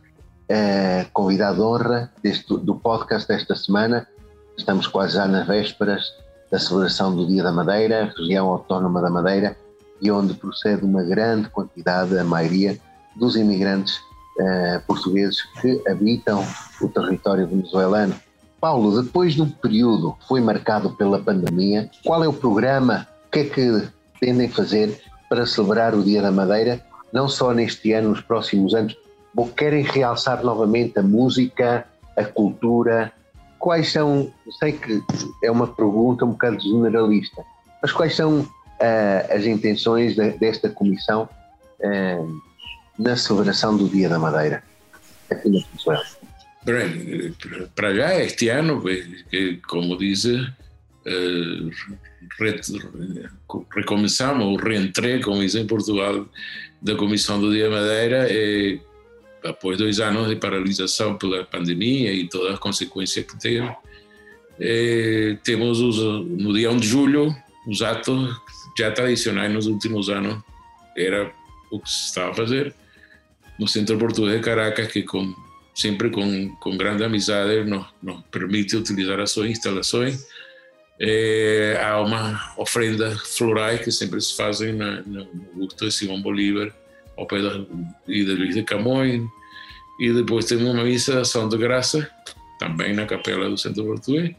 [0.47, 4.07] eh, convidado de honra deste, do podcast desta semana.
[4.55, 6.13] Estamos quase já nas vésperas
[6.51, 9.57] da celebração do Dia da Madeira, região autónoma da Madeira,
[10.01, 12.77] e onde procede uma grande quantidade, a maioria,
[13.15, 13.99] dos imigrantes
[14.39, 16.45] eh, portugueses que habitam
[16.81, 18.15] o território venezuelano.
[18.59, 23.07] Paulo, depois de um período que foi marcado pela pandemia, qual é o programa?
[23.27, 26.81] O que é que pretendem fazer para celebrar o Dia da Madeira,
[27.11, 28.97] não só neste ano, nos próximos anos?
[29.35, 31.85] Ou querem realçar novamente a música,
[32.17, 33.11] a cultura?
[33.57, 35.01] Quais são, sei que
[35.43, 37.43] é uma pergunta um bocado generalista,
[37.81, 38.47] mas quais são
[38.79, 41.29] uh, as intenções de, desta comissão
[41.79, 42.41] uh,
[42.97, 44.63] na celebração do Dia da Madeira
[45.29, 46.05] aqui na Venezuela?
[46.63, 47.35] Bem,
[47.75, 48.83] para já este ano,
[49.29, 50.25] que, como diz,
[53.75, 56.27] recomeçamos, ou reentré, como diz em Portugal,
[56.81, 58.79] da Comissão do Dia da Madeira, e,
[59.43, 63.71] após dois anos de paralisação pela pandemia e todas as consequências que teve,
[65.43, 67.33] temos os, no dia 1 de julho
[67.67, 68.41] os atos
[68.77, 70.41] já tradicionais nos últimos anos,
[70.95, 71.31] era
[71.71, 72.73] o que se estava a fazer
[73.59, 75.35] no Centro Português de Caracas, que com,
[75.75, 80.25] sempre com, com grande amizade nos, nos permite utilizar as suas instalações
[80.99, 86.73] é, há uma ofrenda florais que sempre se fazem na, no de Simão Bolívar
[87.17, 87.65] ao pé da,
[88.05, 89.23] e de Luís de Camões
[89.99, 92.09] e depois temos uma missa ação de graça
[92.59, 94.35] também na capela do Centro Português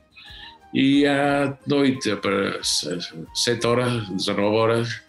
[0.73, 5.01] e à noite para 7 horas, 19 horas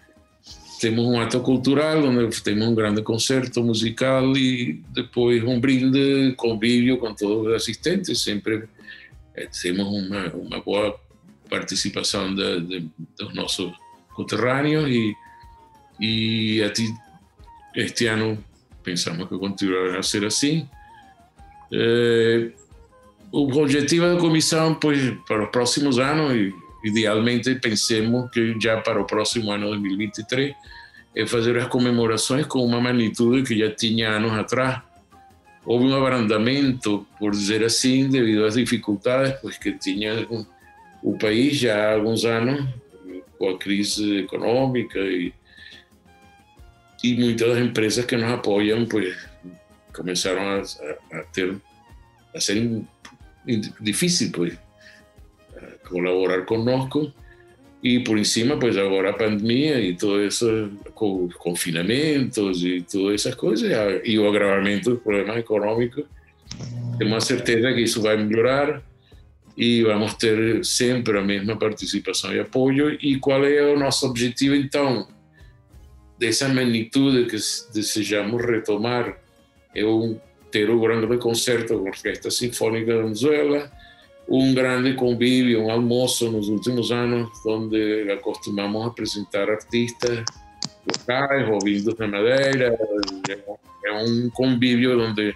[0.79, 6.97] temos um ato cultural onde temos um grande concerto musical e depois um brinde, convívio
[6.97, 8.67] com todos os assistentes sempre
[9.35, 10.99] eh, temos uma, uma boa
[11.49, 13.71] participação de, de, dos nossos
[14.15, 15.15] conterrâneos e,
[15.99, 16.61] e
[17.75, 18.43] este ano
[18.83, 20.67] pensamos que continuará a ser assim.
[21.71, 22.51] Eh,
[23.31, 29.05] o objetivo da comissão, pois, para os próximos anos, idealmente pensemos que já para o
[29.05, 30.53] próximo ano 2023,
[31.15, 34.81] é fazer as comemorações com uma magnitude que já tinha anos atrás.
[35.65, 40.27] Houve um abrandamento, por dizer assim, devido às dificuldades pois, que tinha
[41.01, 42.67] o país já há alguns anos,
[43.37, 45.33] com a crise econômica e,
[47.03, 49.15] e muitas das empresas que nos apoiam pues,
[49.93, 51.55] começaram a, a, a ter
[52.33, 52.57] a ser
[53.79, 54.57] difícil pues,
[55.87, 57.11] colaborar conosco
[57.83, 63.15] e por em cima pues agora a pandemia e todo isso com confinamentos e todas
[63.15, 63.71] essas coisas
[64.03, 66.05] e o agravamento dos problemas econômicos
[66.97, 68.83] temos a certeza que isso vai melhorar
[69.57, 72.97] e vamos ter sempre a mesma participação e apoio.
[73.01, 75.07] E qual é o nosso objetivo, então?
[76.17, 77.37] Dessa magnitude que
[77.73, 79.17] desejamos retomar,
[79.75, 80.19] é um,
[80.51, 83.71] ter um grande concerto com a Orquestra Sinfônica da Venezuela,
[84.27, 90.23] um grande convívio, um almoço nos últimos anos, onde acostumamos apresentar artistas
[90.85, 92.77] locais ou vindos da Madeira.
[93.85, 95.35] É um convívio onde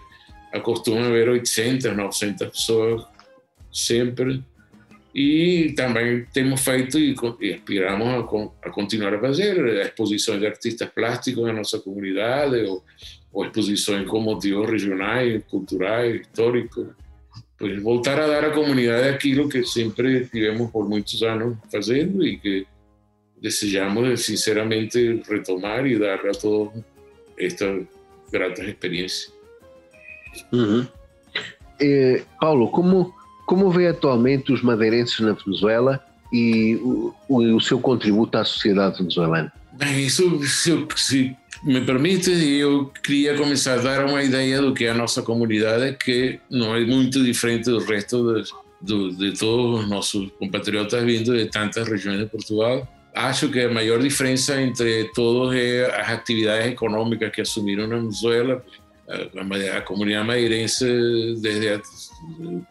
[0.53, 3.05] acostuma haver 800, 900 pessoas
[3.71, 4.43] sempre.
[5.15, 10.89] E também temos feito e, e aspiramos a, a, continuar a fazer exposições de artistas
[10.89, 12.83] plásticos na nossa comunidade ou,
[13.31, 16.87] ou exposições com motivos regionais, culturais, históricos.
[17.57, 22.37] Pois voltar a dar à comunidade aquilo que sempre tivemos por muitos anos fazendo e
[22.37, 22.67] que
[23.41, 26.73] desejamos sinceramente retomar e dar a todos
[27.37, 27.85] estas
[28.29, 29.33] gratas experiências.
[31.79, 33.13] Eh, Paulo, como
[33.45, 38.97] como vê atualmente os madeirenses na Venezuela e o, o, o seu contributo à sociedade
[38.97, 39.51] venezuelana?
[39.73, 44.91] Bem, se, se, me permite, eu queria começar a dar uma ideia do que é
[44.91, 48.43] a nossa comunidade, que não é muito diferente do resto de,
[48.81, 53.69] de, de todos os nossos compatriotas vindo de tantas regiões de Portugal, acho que a
[53.69, 58.63] maior diferença entre todas é as atividades econômicas que assumiram na Venezuela.
[59.07, 60.85] A, a, comunidade madeirense,
[61.39, 61.81] desde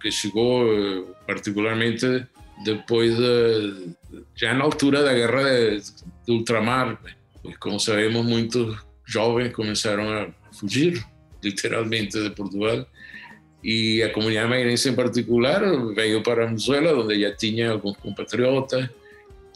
[0.01, 2.27] que chegou, particularmente
[2.65, 3.95] depois de,
[4.35, 5.43] já na altura da guerra
[5.79, 5.83] de,
[6.27, 6.99] de ultramar,
[7.43, 11.05] pues, como sabemos, muitos jovens começaram a fugir,
[11.43, 12.87] literalmente, de Portugal.
[13.63, 15.63] E a comunidade madeirense em particular
[15.95, 18.89] veio para a Venezuela, onde já tinha alguns compatriotas,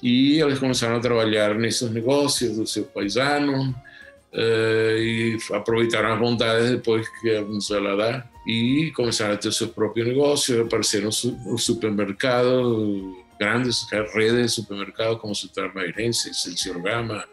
[0.03, 3.75] e eles começaram a trabalhar nesses negócios dos seus paisanos
[4.33, 9.71] uh, e aproveitaram as bondades depois que a Venezuela dá e começaram a ter seus
[9.71, 13.03] próprios negócios, apareceram os supermercados,
[13.39, 17.25] grandes redes de supermercados como Central Mairense, Celsior Gama,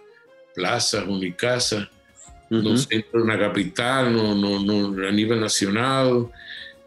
[0.54, 1.90] Plaza, Unicasa,
[2.52, 2.62] uhum.
[2.62, 6.30] no centro, na capital, no, no, no, a nível nacional,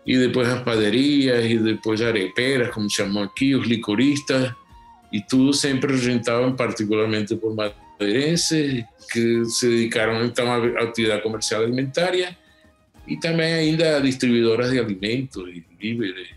[0.07, 4.53] e depois as padarias, e depois areperas, como chamam aqui, os licoristas,
[5.11, 7.88] e tudo sempre regentado particularmente por madeirenses
[9.13, 12.37] que se dedicaram então à atividade comercial alimentária
[13.07, 16.29] e também ainda a distribuidoras de alimentos e víveres.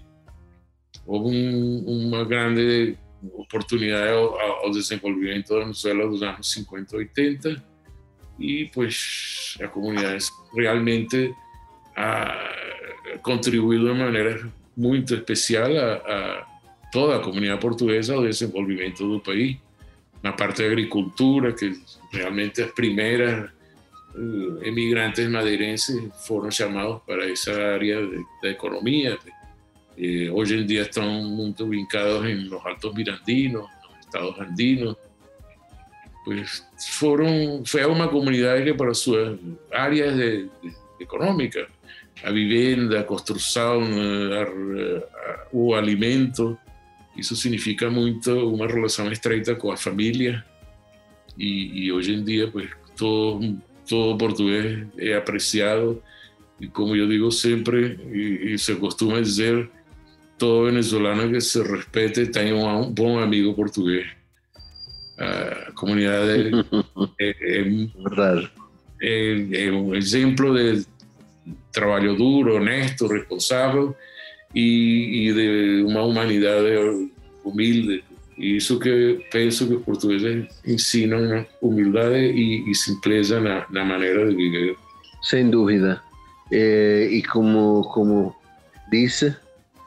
[1.06, 2.98] Houve um, uma grande
[3.34, 7.64] oportunidade ao, ao, desenvolvimento da Venezuela dos anos 50 e 80
[8.40, 11.34] e pois a comunidade realmente
[11.96, 16.48] ha contribuído de maneira muito especial a, a
[16.92, 19.58] toda a comunidade portuguesa ao desenvolvimento do país,
[20.24, 21.80] na parte de agricultura, que
[22.12, 23.50] realmente as primeiras
[24.16, 27.98] uh, emigrantes madeirenses foram chamados para essa área
[28.42, 29.18] da economia.
[29.98, 34.96] Eh, hoje em dia estão muito vincados em los Altos Mirandinos, nos estados andinos.
[36.24, 36.66] Pues
[37.00, 39.40] foram, foi uma comunidade que para suas
[39.72, 41.68] áreas de, de, econômicas,
[42.24, 46.58] a vivenda, a construção, a, a, o alimento,
[47.16, 50.44] isso significa muito uma relação estreita com a família
[51.38, 56.02] e, e hoje em dia, pues, todo, todo português é apreciado.
[56.60, 59.70] E como eu digo sempre e, e se costuma dizer,
[60.38, 64.08] todo venezolano que se respete tem um bom amigo português.
[65.18, 66.52] A comunidade
[67.20, 68.48] é, é,
[69.02, 70.86] é, é um exemplo de
[71.72, 73.96] trabalho duro, honesto, responsável
[74.56, 77.10] e, e de uma humanidade
[77.44, 78.04] humilde.
[78.38, 84.28] E isso que penso que os portugueses ensinam humildade e, e simpleza na, na, maneira
[84.30, 84.76] de viver.
[85.22, 86.02] Sem dúvida.
[86.52, 88.36] É, e como, como
[88.92, 89.36] disse,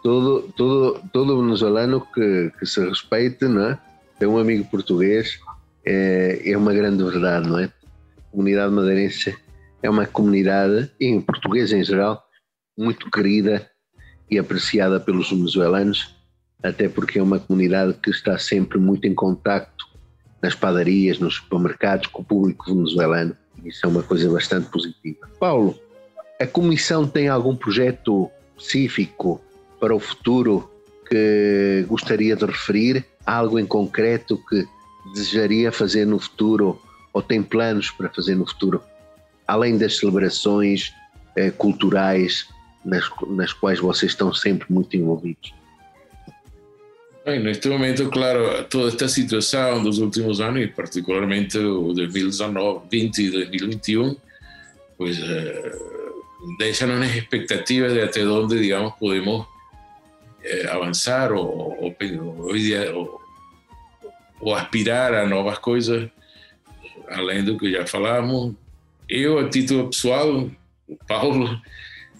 [0.02, 3.78] todo, todo, todo venezuelano que, que se respeite, não é?
[4.18, 5.40] tem um amigo português,
[5.84, 7.64] é, é uma grande verdade, não é?
[7.64, 9.36] A comunidade madeirense
[9.82, 12.22] é uma comunidade, em português em geral,
[12.78, 13.68] muito querida
[14.34, 16.14] e apreciada pelos venezuelanos,
[16.62, 19.86] até porque é uma comunidade que está sempre muito em contacto
[20.42, 23.36] nas padarias, nos supermercados, com o público venezuelano.
[23.64, 25.28] Isso é uma coisa bastante positiva.
[25.38, 25.78] Paulo,
[26.40, 29.40] a Comissão tem algum projeto específico
[29.80, 30.70] para o futuro
[31.08, 33.04] que gostaria de referir?
[33.24, 34.66] Algo em concreto que
[35.14, 36.80] desejaria fazer no futuro
[37.12, 38.82] ou tem planos para fazer no futuro?
[39.46, 40.92] Além das celebrações
[41.36, 42.48] eh, culturais
[42.84, 45.54] nas, nas quais vocês estão sempre muito envolvidos?
[47.24, 53.18] Bem, neste momento, claro, toda esta situação dos últimos anos, e particularmente o 2019, 20
[53.18, 54.16] e 2021,
[54.98, 55.72] pois eh,
[56.58, 59.46] deixa-nos nas expectativas de até onde, digamos, podemos
[60.42, 63.22] eh, avançar ou, ou,
[64.40, 66.10] ou, aspirar a novas coisas,
[67.08, 68.54] além do que já falamos.
[69.08, 70.50] Eu, a título pessoal,
[71.08, 71.58] Paulo,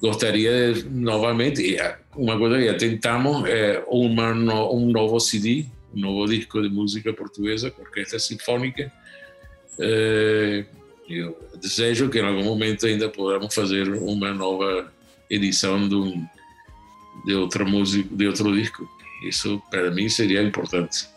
[0.05, 1.79] gostaria novamente,
[2.15, 4.33] uma coisa que tentamos, é uma,
[4.71, 5.65] um novo CD,
[5.97, 8.93] um novo disco de música portuguesa, orquestra sinfônica.
[9.79, 10.67] É,
[11.09, 14.93] eu desejo que em algum momento ainda podamos fazer uma nova
[15.31, 16.27] edição de, um,
[17.25, 18.87] de outra música, de outro disco.
[19.27, 21.09] Isso para mim seria importante.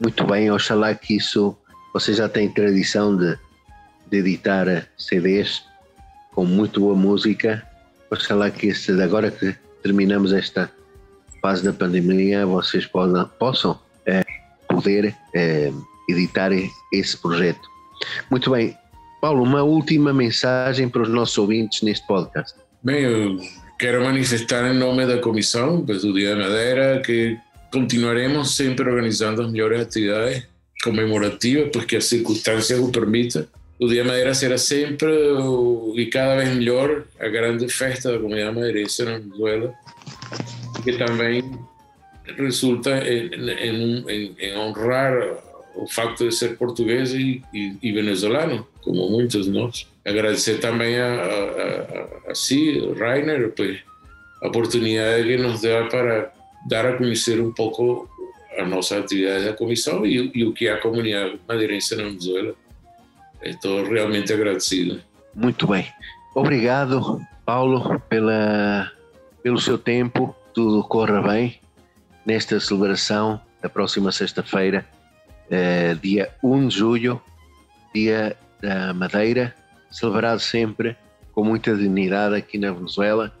[0.00, 1.56] Muito bem, oxalá que isso.
[1.92, 3.36] Você já tem tradição de,
[4.12, 5.64] de editar CDs
[6.34, 7.62] com muito boa música.
[8.10, 8.72] Oxalá que
[9.02, 10.70] agora que terminamos esta
[11.40, 14.22] fase da pandemia, vocês podam, possam é,
[14.68, 15.72] poder é,
[16.08, 16.50] editar
[16.92, 17.60] esse projeto.
[18.30, 18.76] Muito bem.
[19.20, 22.58] Paulo, uma última mensagem para os nossos ouvintes neste podcast.
[22.82, 23.38] Bem, eu
[23.78, 27.38] quero manifestar em nome da comissão do Dia da Madeira que
[27.72, 30.46] continuaremos sempre organizando as melhores atividades
[30.82, 33.46] comemorativas, porque as circunstâncias o permitem
[33.78, 35.10] o Dia Madeira será sempre
[35.96, 39.74] e cada vez melhor a grande festa da comunidade madeirense na Venezuela,
[40.82, 41.42] que também
[42.36, 45.12] resulta em, em, em, em honrar
[45.74, 49.86] o facto de ser português e, e, e venezuelano, como muitos de nós.
[50.04, 53.80] Agradecer também a, a, a, a si, Rainer, pues,
[54.40, 56.32] a oportunidade que nos dá para
[56.68, 58.08] dar a conhecer um pouco
[58.56, 62.54] a nossa atividade da comissão e, e o que é a comunidade madeirense na Venezuela.
[63.44, 65.00] Estou realmente agradecido.
[65.34, 65.86] Muito bem.
[66.34, 68.90] Obrigado, Paulo, pela,
[69.42, 70.34] pelo seu tempo.
[70.54, 71.60] Tudo corra bem
[72.24, 74.86] nesta celebração da próxima sexta-feira,
[75.50, 77.20] eh, dia 1 de julho,
[77.94, 79.54] dia da Madeira,
[79.90, 80.96] celebrado sempre
[81.32, 83.34] com muita dignidade aqui na Venezuela,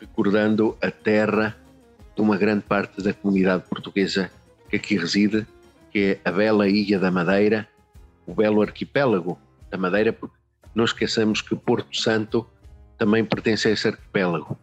[0.00, 1.56] recordando a terra
[2.14, 4.30] de uma grande parte da comunidade portuguesa
[4.68, 5.46] que aqui reside,
[5.90, 7.66] que é a bela Ilha da Madeira,
[8.26, 9.38] o belo arquipélago
[9.70, 10.34] da Madeira, porque
[10.74, 12.46] não esqueçamos que Porto Santo
[12.98, 14.58] também pertence a esse arquipélago.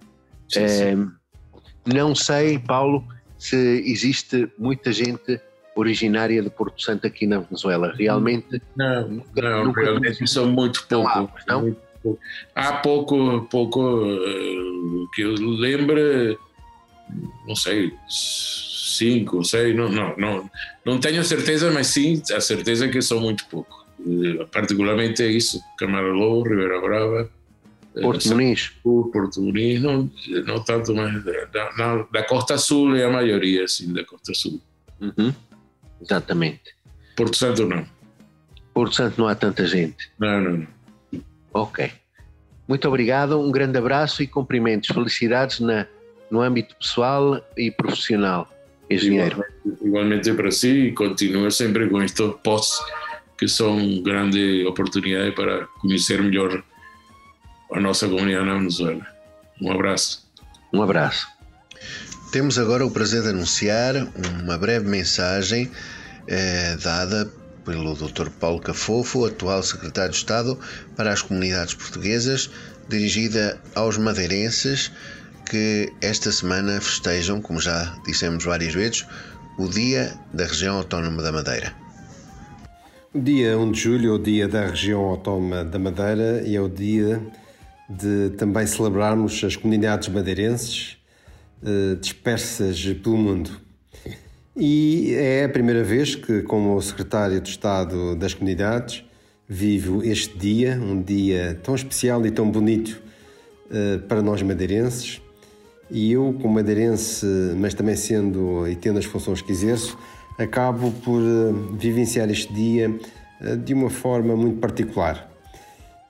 [0.49, 0.83] Sim, sim.
[0.83, 3.05] Eh, não sei, Paulo,
[3.37, 5.39] se existe muita gente
[5.75, 7.93] originária de Porto Santo aqui na Venezuela.
[7.97, 8.61] Realmente.
[8.75, 11.75] Não, nunca- não nunca realmente são muito Não há, não?
[12.53, 16.37] Há pouco, pouco eh, que eu lembre,
[17.47, 20.49] não sei, cinco, seis, não, não, não,
[20.85, 23.84] não tenho certeza, mas sim a certeza que são muito pouco.
[23.99, 27.29] Eh, Particularmente é isso, Camaralô, Ribeira Brava,
[27.95, 28.73] eh, Porto Muniz.
[28.81, 30.09] Sul, Porto Muniz, não,
[30.45, 34.61] não tanto, mas da, da, da Costa Sul é a maioria, sim, da Costa Sul.
[34.99, 35.33] Uhum.
[36.01, 36.75] Exatamente.
[37.15, 37.85] Porto Santo não.
[38.73, 40.11] Porto Santo não há tanta gente.
[40.19, 40.67] Não, não, não.
[41.53, 41.89] Ok.
[42.67, 44.89] Muito obrigado, um grande abraço e cumprimentos.
[44.89, 45.87] Felicidades na,
[46.29, 48.49] no âmbito pessoal e profissional,
[48.89, 49.43] engenheiro.
[49.63, 52.79] Igualmente, igualmente para si e continue sempre com estes posts
[53.37, 56.63] que são grande oportunidade para conhecer melhor
[57.71, 59.05] a nossa comunidade na Venezuela.
[59.61, 60.25] Um abraço.
[60.73, 61.27] Um abraço.
[62.31, 63.95] Temos agora o prazer de anunciar
[64.43, 65.71] uma breve mensagem
[66.27, 67.31] eh, dada
[67.65, 68.29] pelo Dr.
[68.29, 70.59] Paulo Cafofo, atual secretário de Estado
[70.95, 72.49] para as comunidades portuguesas,
[72.87, 74.91] dirigida aos madeirenses
[75.49, 79.05] que esta semana festejam, como já dissemos várias vezes,
[79.57, 81.84] o Dia da Região Autónoma da Madeira.
[83.17, 86.67] Dia 1 de julho é o dia da região autónoma da Madeira e é o
[86.67, 87.25] dia
[87.89, 90.97] de também celebrarmos as comunidades madeirenses
[91.65, 93.51] eh, dispersas pelo mundo.
[94.53, 99.05] E é a primeira vez que, como secretário de Estado das Comunidades,
[99.47, 103.01] vivo este dia, um dia tão especial e tão bonito
[103.71, 105.21] eh, para nós madeirenses.
[105.89, 109.97] E eu, como madeirense, mas também sendo e tendo as funções que exerço,
[110.37, 112.93] acabo por eh, vivenciar este dia
[113.41, 115.29] eh, de uma forma muito particular.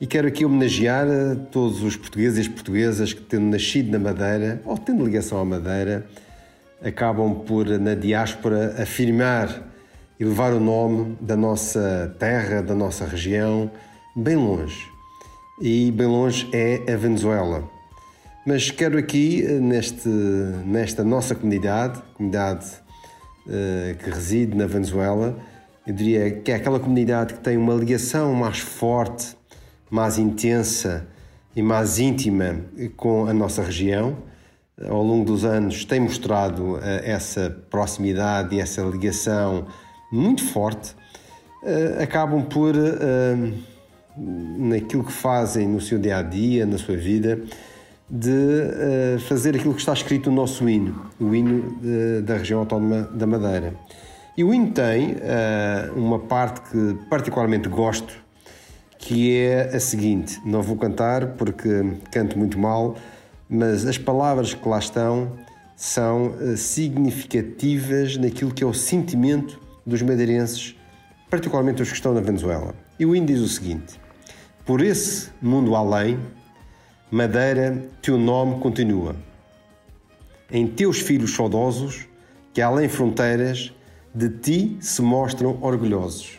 [0.02, 4.00] E quero aqui homenagear eh, todos os portugueses e as portuguesas que, tendo nascido na
[4.00, 6.06] Madeira ou tendo ligação à Madeira,
[6.84, 9.72] acabam por, na diáspora, afirmar
[10.20, 13.70] e levar o nome da nossa terra, da nossa região,
[14.16, 14.88] bem longe.
[15.62, 17.64] E bem longe é a Venezuela.
[18.46, 22.85] Mas quero aqui, neste, nesta nossa comunidade, comunidade
[24.00, 25.38] que reside na Venezuela,
[25.86, 29.38] eu diria que é aquela comunidade que tem uma ligação mais forte,
[29.90, 31.06] mais intensa
[31.56, 32.60] e mais íntima
[32.98, 34.18] com a nossa região.
[34.84, 39.68] Ao longo dos anos tem mostrado eh, essa proximidade e essa ligação
[40.12, 40.96] muito forte.
[41.64, 43.54] Eh, acabam por, eh,
[44.18, 47.40] naquilo que fazem no seu dia a dia, na sua vida,
[48.10, 52.60] de uh, fazer aquilo que está escrito no nosso hino, o hino de, da região
[52.60, 53.74] autónoma da Madeira.
[54.38, 55.18] E o hino tem uh,
[55.96, 58.14] uma parte que particularmente gosto,
[59.00, 62.96] que é a seguinte: não vou cantar porque canto muito mal,
[63.50, 65.32] mas as palavras que lá estão
[65.76, 70.76] são uh, significativas naquilo que é o sentimento dos madeirenses,
[71.30, 72.76] particularmente os que estão na Venezuela.
[73.00, 74.00] E o hino diz o seguinte:
[74.64, 76.20] Por esse mundo além
[77.16, 79.16] Madeira, teu nome continua.
[80.52, 82.10] Em teus filhos saudosos,
[82.54, 83.72] que além fronteiras,
[84.14, 86.38] de ti se mostram orgulhosos.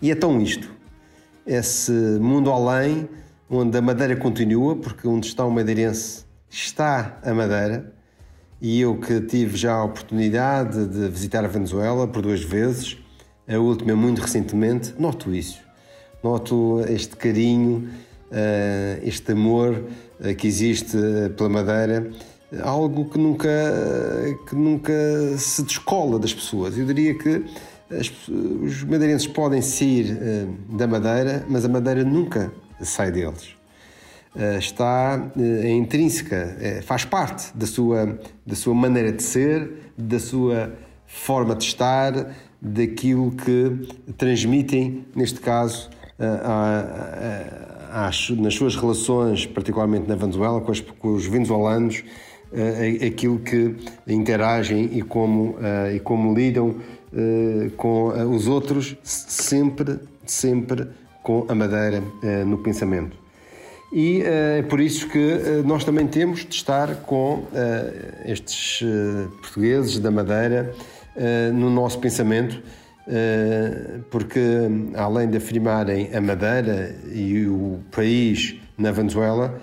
[0.00, 0.70] E é tão isto,
[1.44, 3.08] esse mundo além,
[3.50, 7.92] onde a Madeira continua, porque onde está o madeirense está a Madeira,
[8.60, 12.98] e eu que tive já a oportunidade de visitar a Venezuela por duas vezes,
[13.48, 15.58] a última muito recentemente, noto isso.
[16.22, 17.90] Noto este carinho,
[19.02, 19.84] este amor
[20.20, 22.10] uh, que existe uh, pela Madeira,
[22.62, 23.48] algo que nunca,
[24.48, 24.92] que nunca
[25.38, 26.76] se descola das pessoas.
[26.76, 27.44] Eu diria que
[27.90, 30.16] as, os madeirenses podem sair
[30.68, 32.52] da Madeira, mas a Madeira nunca
[32.82, 33.54] sai deles.
[34.58, 40.72] está é intrínseca, faz parte da sua, da sua maneira de ser, da sua
[41.06, 45.88] forma de estar, daquilo que transmitem, neste caso,
[48.36, 52.04] nas suas relações, particularmente na Venezuela, com, com os venezuelanos,
[53.06, 53.76] aquilo que
[54.08, 55.56] interagem e como,
[55.94, 56.76] e como lidam
[57.76, 60.88] com os outros, sempre, sempre
[61.22, 62.02] com a Madeira
[62.46, 63.16] no pensamento.
[63.92, 67.44] E é por isso que nós também temos de estar com
[68.24, 68.84] estes
[69.42, 70.74] portugueses da Madeira
[71.52, 72.62] no nosso pensamento,
[74.10, 74.40] porque
[74.94, 79.60] além de afirmarem a Madeira e o país na Venezuela,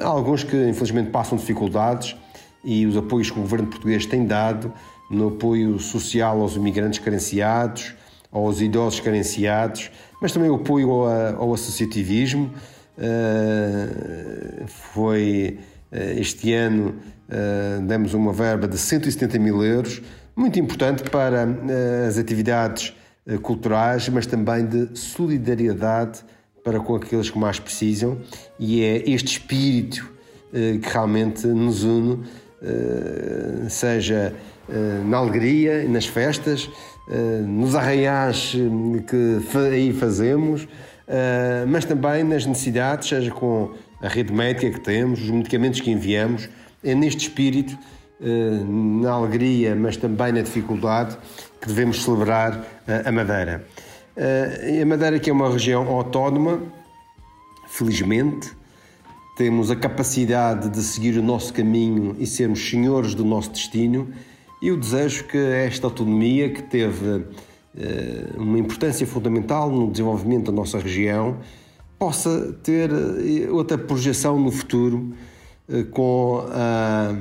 [0.00, 2.16] há alguns que infelizmente passam dificuldades
[2.64, 4.72] e os apoios que o governo português tem dado
[5.10, 7.94] no apoio social aos imigrantes carenciados,
[8.30, 12.50] aos idosos carenciados, mas também o apoio ao, ao associativismo.
[14.66, 15.58] foi
[16.16, 16.94] este ano
[17.86, 20.02] demos uma verba de 170 mil euros
[20.38, 22.94] muito importante para eh, as atividades
[23.26, 26.20] eh, culturais, mas também de solidariedade
[26.62, 28.18] para com aqueles que mais precisam,
[28.56, 30.08] e é este espírito
[30.54, 32.20] eh, que realmente nos une,
[33.70, 34.34] seja
[35.06, 36.68] na alegria, nas festas,
[37.46, 38.52] nos arraiais
[39.06, 39.38] que
[39.72, 40.66] aí fazemos,
[41.68, 43.70] mas também nas necessidades, seja com
[44.02, 46.48] a rede médica que temos, os medicamentos que enviamos,
[46.82, 47.78] é neste espírito
[48.20, 51.16] na alegria, mas também na dificuldade,
[51.60, 53.64] que devemos celebrar eh, a Madeira.
[54.16, 56.60] Eh, a Madeira, que é uma região autónoma,
[57.68, 58.50] felizmente,
[59.36, 64.08] temos a capacidade de seguir o nosso caminho e sermos senhores do nosso destino.
[64.60, 67.24] E eu desejo que esta autonomia, que teve
[68.36, 71.38] uma importância fundamental no desenvolvimento da nossa região,
[71.96, 72.90] possa ter
[73.52, 75.14] outra projeção no futuro
[75.92, 77.14] com a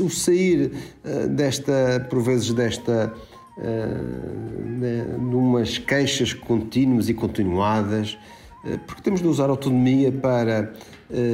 [0.00, 0.72] o sair
[1.04, 3.12] eh, desta, por vezes, desta
[3.56, 8.18] de umas queixas contínuas e continuadas,
[8.64, 10.72] uh, porque temos de usar a autonomia para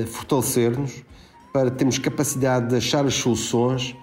[0.06, 1.02] fortalecer-nos,
[1.50, 3.96] para termos capacidade de achar as soluções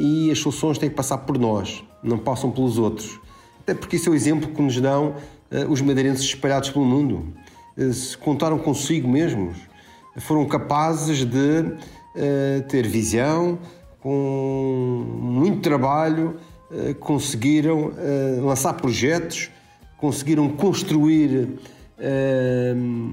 [0.00, 3.20] e as soluções têm que passar por nós, não passam pelos outros.
[3.60, 5.14] Até porque isso é o exemplo que nos dão
[5.68, 7.32] os madeirenses espalhados pelo mundo.
[7.92, 9.56] se contaram consigo mesmos,
[10.18, 13.58] foram capazes de uh, ter visão,
[14.00, 16.36] com muito trabalho,
[16.70, 19.50] uh, conseguiram uh, lançar projetos,
[19.98, 21.58] conseguiram construir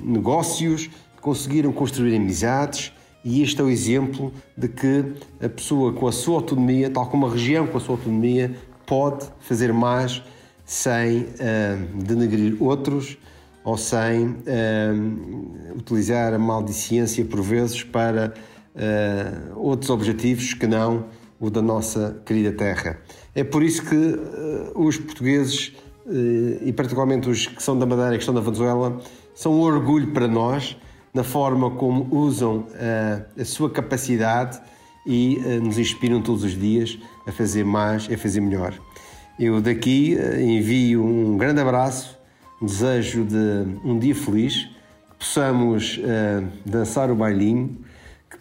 [0.03, 0.89] negócios,
[1.21, 2.91] conseguiram construir amizades.
[3.23, 7.25] E este é o exemplo de que a pessoa com a sua autonomia, tal como
[7.25, 8.53] a região com a sua autonomia,
[8.85, 10.21] pode fazer mais
[10.65, 13.17] sem uh, denegrir outros
[13.63, 18.33] ou sem uh, utilizar a maldiciência por vezes para
[18.75, 21.05] uh, outros objetivos que não
[21.39, 22.99] o da nossa querida terra.
[23.35, 25.73] É por isso que uh, os portugueses,
[26.05, 28.99] uh, e particularmente os que são da Madeira e que estão da Venezuela,
[29.33, 30.77] são um orgulho para nós
[31.13, 32.65] na forma como usam
[33.39, 34.59] a sua capacidade
[35.05, 36.97] e nos inspiram todos os dias
[37.27, 38.73] a fazer mais e a fazer melhor.
[39.39, 42.17] Eu daqui envio um grande abraço,
[42.61, 44.65] desejo de um dia feliz,
[45.11, 45.99] que possamos
[46.65, 47.83] dançar o bailinho,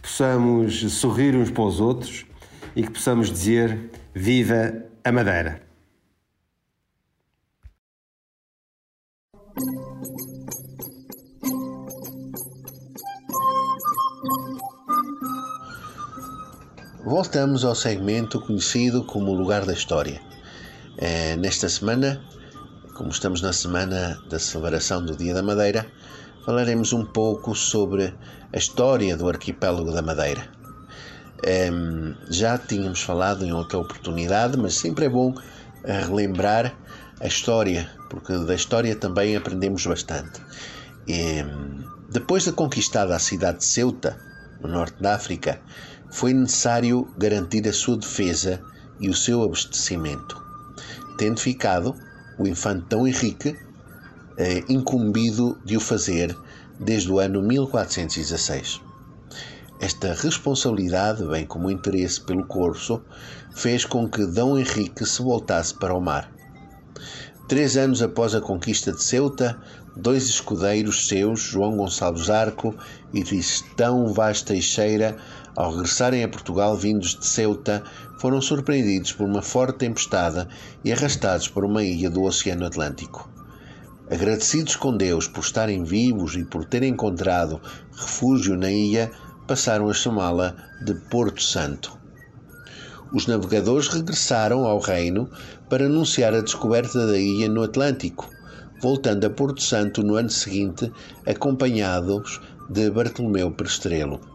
[0.03, 2.27] possamos sorrir uns para os outros
[2.75, 5.63] e que possamos dizer Viva a Madeira!
[17.05, 20.21] Voltamos ao segmento conhecido como Lugar da História.
[20.97, 22.23] É, nesta semana,
[22.95, 25.87] como estamos na semana da celebração do Dia da Madeira,
[26.45, 28.15] falaremos um pouco sobre
[28.53, 30.47] a história do arquipélago da Madeira.
[31.73, 35.35] Um, já tínhamos falado em outra oportunidade, mas sempre é bom
[35.85, 36.73] eh, relembrar
[37.21, 40.41] a história, porque da história também aprendemos bastante.
[41.09, 41.45] E,
[42.11, 44.19] depois de conquistada a cidade de Ceuta,
[44.61, 45.61] no norte da África,
[46.11, 48.61] foi necessário garantir a sua defesa
[49.01, 50.41] e o seu abastecimento,
[51.17, 51.97] tendo ficado
[52.43, 53.57] o infante Dom Henrique
[54.37, 56.37] eh, incumbido de o fazer
[56.79, 58.81] desde o ano 1416.
[59.81, 63.03] Esta responsabilidade, bem como o interesse pelo corso,
[63.55, 64.41] fez com que D.
[64.41, 66.33] Henrique se voltasse para o mar.
[67.49, 69.59] Três anos após a conquista de Ceuta,
[69.97, 72.75] dois escudeiros seus, João Gonçalves Arco
[73.13, 75.17] e Tristão Vaz Teixeira,
[75.57, 77.83] ao regressarem a Portugal vindos de Ceuta,
[78.19, 80.47] foram surpreendidos por uma forte tempestade
[80.85, 83.29] e arrastados para uma ilha do Oceano Atlântico.
[84.11, 87.61] Agradecidos com Deus por estarem vivos e por terem encontrado
[87.93, 89.11] refúgio na ilha,
[89.47, 91.99] passaram a chamá-la de Porto Santo.
[93.13, 95.29] os navegadores regressaram ao reino
[95.69, 98.29] para anunciar a descoberta da ilha no Atlântico,
[98.81, 100.91] voltando a Porto Santo no ano seguinte,
[101.27, 102.41] acompanhados
[102.71, 104.32] de Bartolomeu Prestrelo.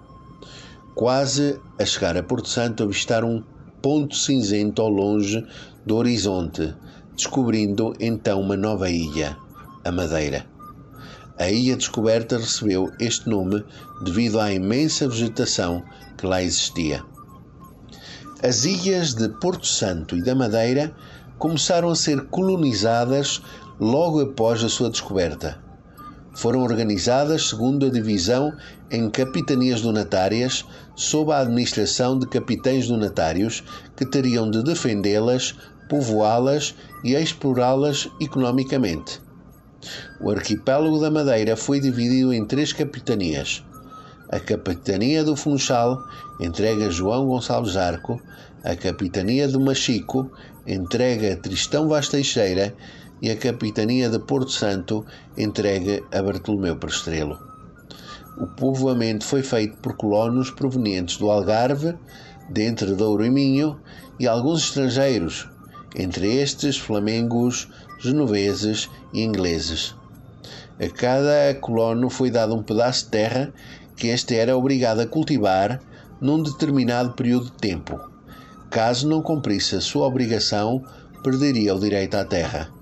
[0.97, 3.43] Quase a chegar a Porto Santo, avistaram um
[3.83, 5.45] ponto cinzento ao longe
[5.85, 6.73] do horizonte,
[7.15, 9.37] descobrindo então uma nova ilha,
[9.85, 10.47] a Madeira.
[11.37, 13.63] A ilha descoberta recebeu este nome
[14.03, 15.83] devido à imensa vegetação
[16.17, 17.03] que lá existia.
[18.41, 20.95] As ilhas de Porto Santo e da Madeira
[21.37, 23.39] começaram a ser colonizadas
[23.79, 25.66] logo após a sua descoberta.
[26.37, 28.53] Foram organizadas segundo a divisão
[28.91, 30.63] em capitanias donatárias,
[30.95, 33.63] sob a administração de capitães donatários
[33.95, 35.55] que teriam de defendê-las,
[35.89, 39.19] povoá-las e explorá-las economicamente.
[40.21, 43.65] O arquipélago da Madeira foi dividido em três capitanias:
[44.29, 45.97] a Capitania do Funchal,
[46.39, 48.21] entregue a João Gonçalves Arco,
[48.63, 50.31] a Capitania do Machico,
[50.67, 52.75] entregue a Tristão Vaz Teixeira
[53.21, 55.05] e a Capitania de Porto Santo,
[55.37, 57.37] entregue a Bartolomeu Prestrelo.
[58.37, 61.95] O povoamento foi feito por colonos provenientes do Algarve,
[62.49, 63.79] de Douro e Minho,
[64.19, 65.49] e alguns estrangeiros,
[65.95, 67.67] entre estes flamengos,
[67.99, 69.95] genoveses e ingleses.
[70.79, 73.53] A cada colono foi dado um pedaço de terra
[73.95, 75.81] que este era obrigado a cultivar
[76.21, 77.99] num determinado período de tempo.
[78.69, 80.83] Caso não cumprisse a sua obrigação,
[81.23, 82.76] perderia o direito à terra.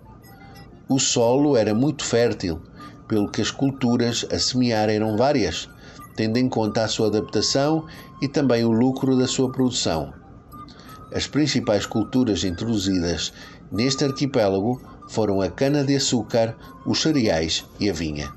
[0.87, 2.61] O solo era muito fértil,
[3.07, 5.67] pelo que as culturas a semear eram várias,
[6.15, 7.87] tendo em conta a sua adaptação
[8.21, 10.13] e também o lucro da sua produção.
[11.11, 13.33] As principais culturas introduzidas
[13.71, 14.79] neste arquipélago
[15.09, 16.55] foram a cana-de-açúcar,
[16.85, 18.31] os cereais e a vinha.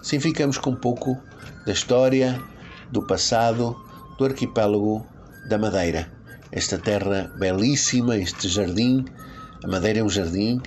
[0.00, 1.18] Assim ficamos com um pouco
[1.66, 2.40] da história,
[2.90, 3.76] do passado,
[4.16, 5.04] do arquipélago
[5.48, 6.10] da Madeira.
[6.50, 9.04] Esta terra belíssima, este jardim.
[9.62, 10.60] A Madeira é um jardim,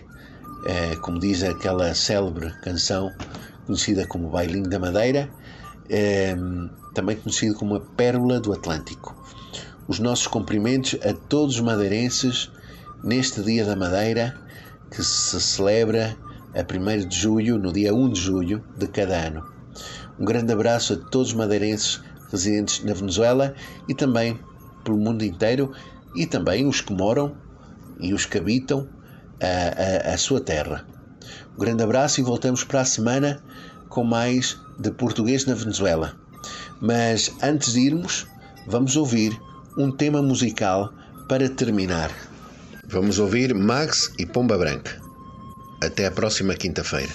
[0.66, 3.12] é, como diz aquela célebre canção
[3.66, 5.30] conhecida como Bailinho da Madeira,
[5.90, 6.36] é,
[6.94, 9.16] também conhecido como a Pérola do Atlântico.
[9.88, 12.52] Os nossos cumprimentos a todos os madeirenses
[13.04, 14.36] neste Dia da Madeira
[14.92, 16.18] que se celebra
[16.54, 19.46] a 1 de julho, no dia 1 de julho de cada ano.
[20.20, 22.02] Um grande abraço a todos os madeirenses
[22.32, 23.56] residentes na Venezuela
[23.88, 24.40] e também
[24.84, 25.72] pelo mundo inteiro
[26.16, 27.36] e também os que moram
[28.00, 28.88] e os que habitam
[29.42, 30.86] a, a, a sua terra.
[31.56, 33.42] Um grande abraço e voltamos para a semana
[33.90, 36.16] com mais de português na Venezuela.
[36.80, 38.28] Mas antes de irmos,
[38.68, 39.38] vamos ouvir
[39.78, 40.94] um tema musical
[41.28, 42.12] para terminar.
[42.88, 45.00] Vamos ouvir Max e Pomba Branca.
[45.82, 47.14] Até a próxima quinta-feira.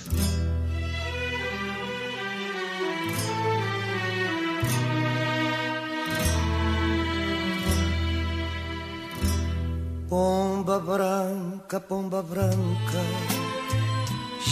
[10.75, 12.99] Pomba branca, pomba branca,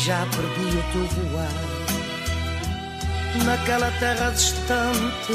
[0.04, 1.62] já perdi o teu voar.
[3.44, 5.34] Naquela terra distante,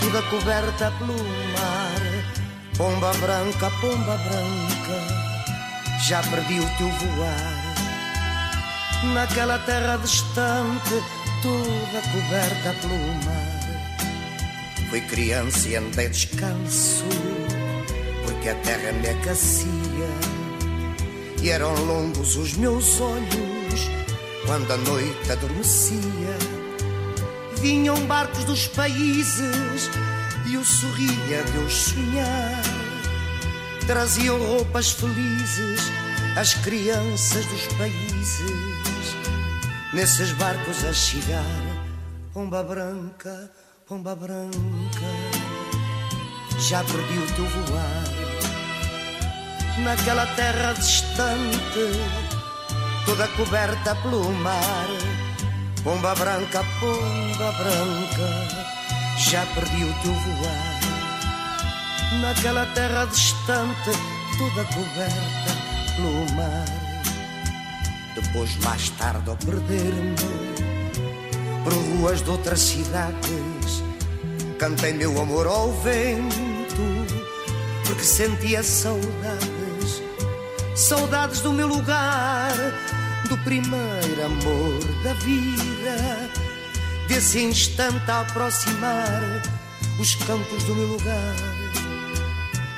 [0.00, 2.00] toda coberta pelo mar
[2.78, 4.98] Pomba branca, pomba branca,
[6.08, 7.74] já perdi o teu voar.
[9.12, 11.02] Naquela terra distante,
[11.42, 12.96] toda coberta pelo
[13.26, 14.88] mar.
[14.88, 17.04] Fui criança e andei descalço,
[18.46, 20.08] porque a terra me aquecia.
[21.42, 23.90] E eram longos os meus olhos,
[24.46, 26.38] quando a noite adormecia.
[27.60, 29.90] Vinham barcos dos países
[30.46, 32.62] e eu sorria de os sonhar.
[33.86, 35.80] Traziam roupas felizes
[36.36, 39.16] as crianças dos países,
[39.92, 41.44] nesses barcos a chegar.
[42.32, 43.50] Pomba branca,
[43.88, 45.06] pomba branca,
[46.58, 48.15] já perdi o teu voar.
[49.78, 51.90] Naquela terra distante,
[53.04, 54.88] toda coberta pelo mar.
[55.84, 58.66] Pomba branca, pomba branca
[59.18, 60.80] já perdi o teu voar.
[62.20, 63.90] Naquela terra distante,
[64.38, 65.52] toda coberta
[65.96, 66.86] pelo mar.
[68.14, 70.16] Depois, mais tarde, ao perder-me
[71.64, 73.82] por ruas de outras cidades,
[74.58, 76.82] cantei meu amor ao vento,
[77.86, 79.55] porque sentia saudades,
[80.76, 82.52] saudades do meu lugar,
[83.28, 86.30] do primeiro amor da vida
[87.08, 89.42] desse instante a aproximar
[89.98, 91.34] os campos do meu lugar,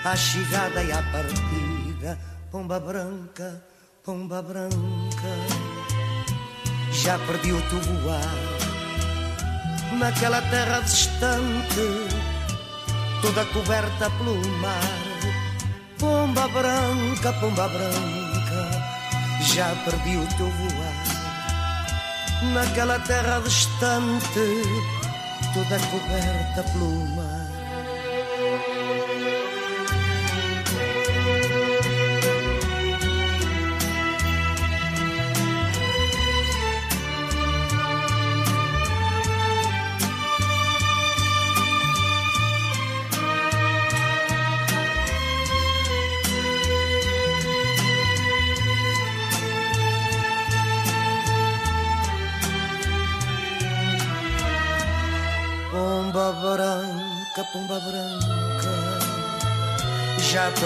[0.05, 2.19] à chegada e à partida,
[2.53, 3.63] pomba branca,
[4.05, 5.35] pomba branca,
[6.93, 8.59] já perdi o teu voar
[9.99, 11.81] naquela terra distante,
[13.21, 15.08] toda coberta pelo mar.
[15.99, 18.71] Pomba branca, pomba branca,
[19.43, 21.19] já perdi o teu voar.
[22.55, 24.63] Naquela terra distante,
[25.53, 27.07] toda coberta pelo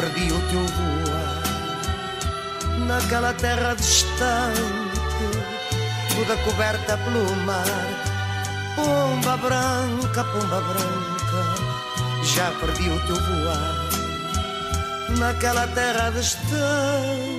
[0.03, 1.43] perdi o teu voar
[2.89, 5.29] naquela terra distante,
[6.17, 7.65] toda coberta pelo mar.
[8.75, 11.43] Pomba branca, pomba branca,
[12.25, 13.89] já perdi o teu voar
[15.21, 17.32] naquela terra distante.